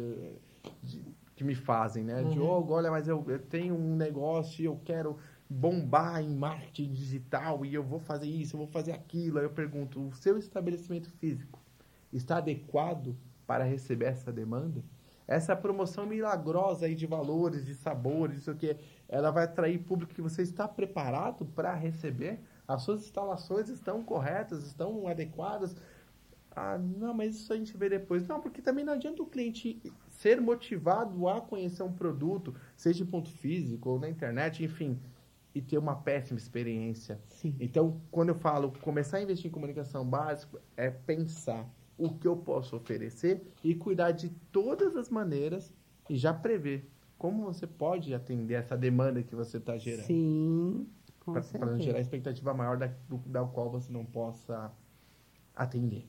de- 0.82 1.04
que 1.42 1.44
me 1.44 1.56
fazem, 1.56 2.04
né? 2.04 2.24
Diogo, 2.24 2.74
olha, 2.74 2.92
mas 2.92 3.08
eu, 3.08 3.26
eu 3.28 3.40
tenho 3.40 3.74
um 3.74 3.96
negócio 3.96 4.62
e 4.62 4.66
eu 4.66 4.80
quero 4.86 5.18
bombar 5.50 6.22
em 6.22 6.30
marketing 6.30 6.94
digital 6.94 7.66
e 7.66 7.74
eu 7.74 7.84
vou 7.84 8.00
fazer 8.00 8.28
isso, 8.28 8.56
eu 8.56 8.60
vou 8.60 8.68
fazer 8.68 8.92
aquilo. 8.92 9.40
Aí 9.40 9.46
eu 9.46 9.50
pergunto, 9.50 10.00
o 10.00 10.14
seu 10.14 10.38
estabelecimento 10.38 11.10
físico 11.14 11.60
está 12.14 12.38
adequado 12.38 13.18
para 13.48 13.64
receber 13.64 14.06
essa 14.06 14.32
demanda? 14.32 14.84
Essa 15.28 15.56
promoção 15.56 16.06
milagrosa 16.06 16.86
aí 16.86 16.94
de 16.94 17.08
valores, 17.08 17.66
de 17.66 17.74
sabores, 17.74 18.40
isso 18.40 18.52
aqui, 18.52 18.78
ela 19.10 19.32
vai 19.32 19.46
atrair 19.46 19.80
público 19.80 20.14
que 20.14 20.22
você 20.22 20.44
está 20.44 20.68
preparado 20.68 21.46
para 21.46 21.74
receber? 21.74 22.40
As 22.68 22.84
suas 22.84 23.02
instalações 23.02 23.68
estão 23.68 24.04
corretas, 24.04 24.64
estão 24.64 25.08
adequadas? 25.08 25.76
Ah, 26.56 26.78
não, 26.78 27.14
mas 27.14 27.36
isso 27.36 27.54
a 27.54 27.56
gente 27.56 27.76
vê 27.78 27.90
depois. 27.90 28.28
Não, 28.28 28.42
porque 28.42 28.62
também 28.62 28.84
não 28.84 28.94
adianta 28.94 29.24
o 29.24 29.26
cliente 29.26 29.82
ser 30.22 30.40
motivado 30.40 31.28
a 31.28 31.42
conhecer 31.42 31.82
um 31.82 31.92
produto, 31.92 32.54
seja 32.76 33.04
em 33.04 33.08
ponto 33.08 33.30
físico 33.30 33.90
ou 33.90 34.00
na 34.00 34.08
internet, 34.08 34.64
enfim, 34.64 35.00
e 35.54 35.62
ter 35.62 35.80
uma 35.80 35.96
péssima 35.96 36.38
experiência. 36.38 37.20
Sim. 37.28 37.56
Então, 37.60 38.00
quando 38.12 38.30
eu 38.30 38.36
falo 38.36 38.72
começar 38.82 39.18
a 39.18 39.24
investir 39.24 39.48
em 39.48 39.52
comunicação 39.52 40.06
básica, 40.06 40.62
é 40.78 40.92
pensar 40.92 41.68
o 41.98 42.14
que 42.14 42.28
eu 42.28 42.38
posso 42.38 42.76
oferecer 42.76 43.42
e 43.64 43.74
cuidar 43.74 44.12
de 44.12 44.30
todas 44.52 44.96
as 44.96 45.10
maneiras 45.10 45.74
e 46.08 46.16
já 46.16 46.32
prever 46.32 46.88
como 47.18 47.44
você 47.44 47.66
pode 47.66 48.14
atender 48.14 48.56
essa 48.56 48.78
demanda 48.78 49.24
que 49.24 49.36
você 49.36 49.58
está 49.58 49.76
gerando. 49.76 50.06
Sim, 50.06 50.88
Para 51.26 51.66
não 51.66 51.80
gerar 51.80 52.00
expectativa 52.00 52.54
maior 52.54 52.78
da, 52.78 52.88
do, 53.10 53.18
da 53.26 53.44
qual 53.44 53.72
você 53.72 53.92
não 53.92 54.06
possa 54.06 54.72
atender. 55.56 56.08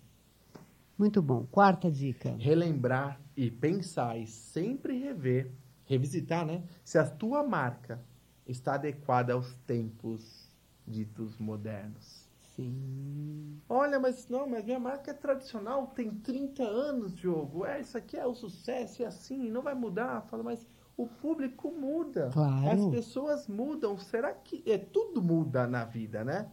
Muito 0.99 1.23
bom. 1.23 1.47
Quarta 1.51 1.91
dica. 1.91 2.35
Relembrar 2.39 3.22
e 3.37 3.51
pensar 3.51 4.19
e 4.19 4.27
sempre 4.27 4.99
rever, 4.99 5.53
revisitar, 5.85 6.47
né? 6.47 6.63
Se 6.85 6.99
a 6.99 7.05
tua 7.05 7.43
marca 7.43 8.03
está 8.47 8.75
adequada 8.75 9.33
aos 9.33 9.55
tempos 9.67 10.51
ditos 10.87 11.39
modernos. 11.39 12.29
Sim. 12.55 13.61
Olha, 13.69 13.99
mas 13.99 14.29
não, 14.29 14.47
mas 14.47 14.65
minha 14.65 14.79
marca 14.79 15.11
é 15.11 15.15
tradicional, 15.15 15.87
tem 15.89 16.11
30 16.11 16.63
anos, 16.63 17.15
Diogo. 17.15 17.65
É, 17.65 17.81
isso 17.81 17.97
aqui 17.97 18.17
é 18.17 18.27
o 18.27 18.35
sucesso, 18.35 19.03
é 19.03 19.07
assim, 19.07 19.51
não 19.51 19.63
vai 19.63 19.75
mudar. 19.75 20.21
Fala, 20.23 20.43
mas 20.43 20.67
o 20.97 21.07
público 21.07 21.71
muda. 21.71 22.31
Claro. 22.33 22.71
As 22.71 22.91
pessoas 22.91 23.49
mudam. 23.49 23.99
Será 23.99 24.35
que 24.35 24.63
é 24.67 24.77
tudo 24.77 25.23
muda 25.23 25.67
na 25.67 25.85
vida, 25.85 26.25
né? 26.25 26.51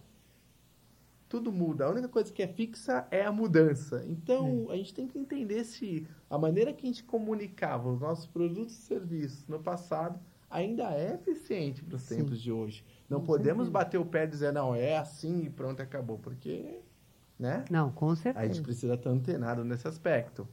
Tudo 1.30 1.52
muda. 1.52 1.86
A 1.86 1.92
única 1.92 2.10
coisa 2.10 2.34
que 2.34 2.42
é 2.42 2.48
fixa 2.48 3.08
é 3.12 3.24
a 3.24 3.32
mudança. 3.32 4.04
Então, 4.08 4.66
é. 4.70 4.74
a 4.74 4.76
gente 4.76 4.94
tem 4.94 5.08
que 5.08 5.18
entender 5.18 5.64
se 5.64 6.08
a 6.28 6.38
maneira 6.38 6.74
que 6.74 6.86
a 6.86 6.90
gente 6.90 7.04
comunicava 7.04 7.88
os 7.88 8.02
nossos 8.02 8.26
produtos 8.26 8.74
e 8.74 8.82
serviços 8.82 9.48
no 9.48 9.60
passado 9.60 10.20
ainda 10.50 10.92
é 10.92 11.14
eficiente 11.14 11.84
para 11.84 11.96
os 11.96 12.06
tempos 12.08 12.42
de 12.42 12.52
hoje. 12.52 12.84
Não 13.08 13.20
com 13.20 13.28
podemos 13.28 13.68
certeza. 13.68 13.72
bater 13.72 13.98
o 14.00 14.06
pé 14.06 14.24
e 14.24 14.28
dizer, 14.28 14.52
não, 14.52 14.74
é 14.74 14.98
assim 14.98 15.44
e 15.44 15.50
pronto, 15.50 15.82
acabou. 15.82 16.18
Porque, 16.18 16.80
né? 17.38 17.64
Não, 17.70 17.92
com 17.92 18.16
certeza. 18.16 18.44
A 18.44 18.48
gente 18.48 18.64
precisa 18.64 18.96
estar 18.96 19.12
antenado 19.12 19.64
nesse 19.64 19.88
aspecto. 19.88 20.48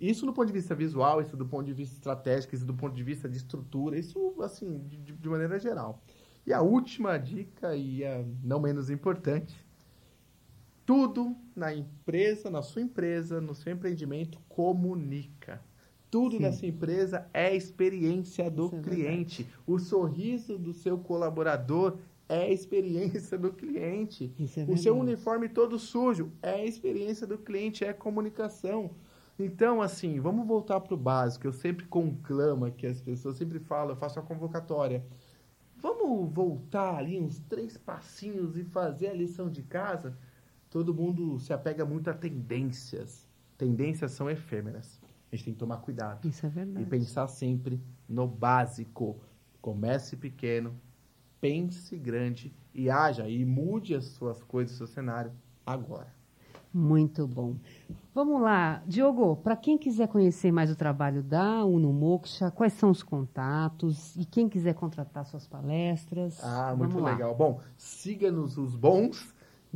Isso 0.00 0.26
do 0.26 0.32
ponto 0.32 0.46
de 0.46 0.52
vista 0.52 0.74
visual, 0.74 1.20
isso 1.20 1.36
do 1.36 1.46
ponto 1.46 1.66
de 1.66 1.72
vista 1.72 1.94
estratégico, 1.94 2.54
isso 2.54 2.64
do 2.64 2.74
ponto 2.74 2.94
de 2.94 3.02
vista 3.02 3.28
de 3.28 3.36
estrutura, 3.36 3.98
isso, 3.98 4.34
assim, 4.42 4.78
de, 4.88 5.12
de 5.12 5.28
maneira 5.28 5.58
geral. 5.58 6.02
E 6.46 6.52
a 6.52 6.60
última 6.60 7.18
dica, 7.18 7.74
e 7.74 8.04
a 8.04 8.24
não 8.42 8.60
menos 8.60 8.90
importante, 8.90 9.66
tudo 10.86 11.36
na 11.54 11.74
empresa, 11.74 12.48
na 12.48 12.62
sua 12.62 12.80
empresa, 12.80 13.40
no 13.40 13.54
seu 13.54 13.72
empreendimento, 13.72 14.38
comunica. 14.48 15.60
Tudo 16.08 16.36
Sim. 16.36 16.42
nessa 16.42 16.64
empresa 16.64 17.28
é 17.34 17.54
experiência 17.54 18.48
do 18.48 18.66
Isso 18.66 18.76
é 18.76 18.80
cliente. 18.80 19.42
É 19.42 19.46
o 19.66 19.78
sorriso 19.78 20.56
do 20.56 20.72
seu 20.72 20.96
colaborador 20.96 21.98
é 22.28 22.44
a 22.44 22.50
experiência 22.50 23.36
do 23.36 23.52
cliente. 23.52 24.32
É 24.56 24.70
o 24.70 24.76
seu 24.76 24.96
uniforme 24.96 25.48
todo 25.48 25.78
sujo 25.78 26.32
é 26.40 26.54
a 26.54 26.64
experiência 26.64 27.26
do 27.26 27.36
cliente, 27.36 27.84
é 27.84 27.92
comunicação. 27.92 28.92
Então, 29.38 29.82
assim, 29.82 30.18
vamos 30.18 30.46
voltar 30.46 30.80
para 30.80 30.94
o 30.94 30.96
básico. 30.96 31.46
Eu 31.46 31.52
sempre 31.52 31.84
conclamo 31.86 32.70
que 32.72 32.86
as 32.86 33.00
pessoas 33.00 33.36
sempre 33.36 33.58
falam, 33.58 33.90
eu 33.90 33.96
faço 33.96 34.18
a 34.18 34.22
convocatória. 34.22 35.04
Vamos 35.76 36.32
voltar 36.32 36.96
ali 36.96 37.20
uns 37.20 37.38
três 37.40 37.76
passinhos 37.76 38.56
e 38.56 38.64
fazer 38.64 39.08
a 39.08 39.14
lição 39.14 39.50
de 39.50 39.62
casa? 39.62 40.16
Todo 40.70 40.94
mundo 40.94 41.38
se 41.38 41.52
apega 41.52 41.84
muito 41.84 42.10
a 42.10 42.14
tendências. 42.14 43.26
Tendências 43.56 44.12
são 44.12 44.28
efêmeras. 44.28 45.00
A 45.30 45.36
gente 45.36 45.44
tem 45.46 45.54
que 45.54 45.60
tomar 45.60 45.78
cuidado. 45.78 46.26
Isso 46.28 46.46
é 46.46 46.48
verdade. 46.48 46.82
E 46.82 46.86
pensar 46.86 47.26
sempre 47.28 47.80
no 48.08 48.26
básico. 48.26 49.18
Comece 49.60 50.16
pequeno, 50.16 50.74
pense 51.40 51.96
grande 51.96 52.54
e 52.72 52.88
haja 52.88 53.28
e 53.28 53.44
mude 53.44 53.94
as 53.94 54.04
suas 54.04 54.42
coisas, 54.42 54.74
o 54.74 54.78
seu 54.78 54.86
cenário 54.86 55.32
agora. 55.64 56.14
Muito 56.72 57.26
bom. 57.26 57.56
Vamos 58.14 58.40
lá, 58.40 58.82
Diogo, 58.86 59.36
para 59.36 59.56
quem 59.56 59.78
quiser 59.78 60.08
conhecer 60.08 60.52
mais 60.52 60.70
o 60.70 60.76
trabalho 60.76 61.22
da 61.22 61.64
Uno 61.64 61.92
Moksha, 61.92 62.50
quais 62.50 62.74
são 62.74 62.90
os 62.90 63.02
contatos 63.02 64.14
e 64.14 64.24
quem 64.24 64.48
quiser 64.48 64.74
contratar 64.74 65.24
suas 65.24 65.46
palestras? 65.46 66.38
Ah, 66.44 66.74
muito 66.76 67.00
legal. 67.00 67.34
Bom, 67.34 67.60
siga-nos 67.76 68.58
os 68.58 68.76
bons 68.76 69.34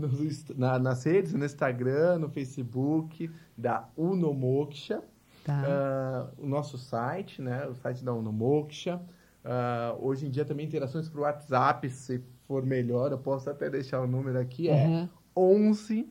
nos, 0.08 0.44
na, 0.56 0.78
nas 0.78 1.04
redes, 1.04 1.32
no 1.32 1.44
Instagram, 1.44 2.18
no 2.18 2.28
Facebook 2.28 3.30
da 3.56 3.88
Uno 3.96 4.32
Moksha. 4.32 5.02
Tá. 5.44 6.32
Uh, 6.38 6.44
o 6.44 6.46
nosso 6.46 6.76
site, 6.76 7.40
né? 7.40 7.66
O 7.66 7.74
site 7.74 8.04
da 8.04 8.12
Uno 8.12 8.32
Moksha. 8.32 9.00
Uh, 9.44 10.04
hoje 10.04 10.26
em 10.26 10.30
dia 10.30 10.44
também 10.44 10.66
interações 10.66 11.08
por 11.08 11.20
WhatsApp, 11.20 11.88
se 11.88 12.22
for 12.46 12.66
melhor, 12.66 13.12
eu 13.12 13.18
posso 13.18 13.48
até 13.48 13.70
deixar 13.70 14.00
o 14.00 14.06
número 14.06 14.38
aqui, 14.38 14.68
é 14.68 14.86
uhum. 14.86 15.08
11 15.36 16.10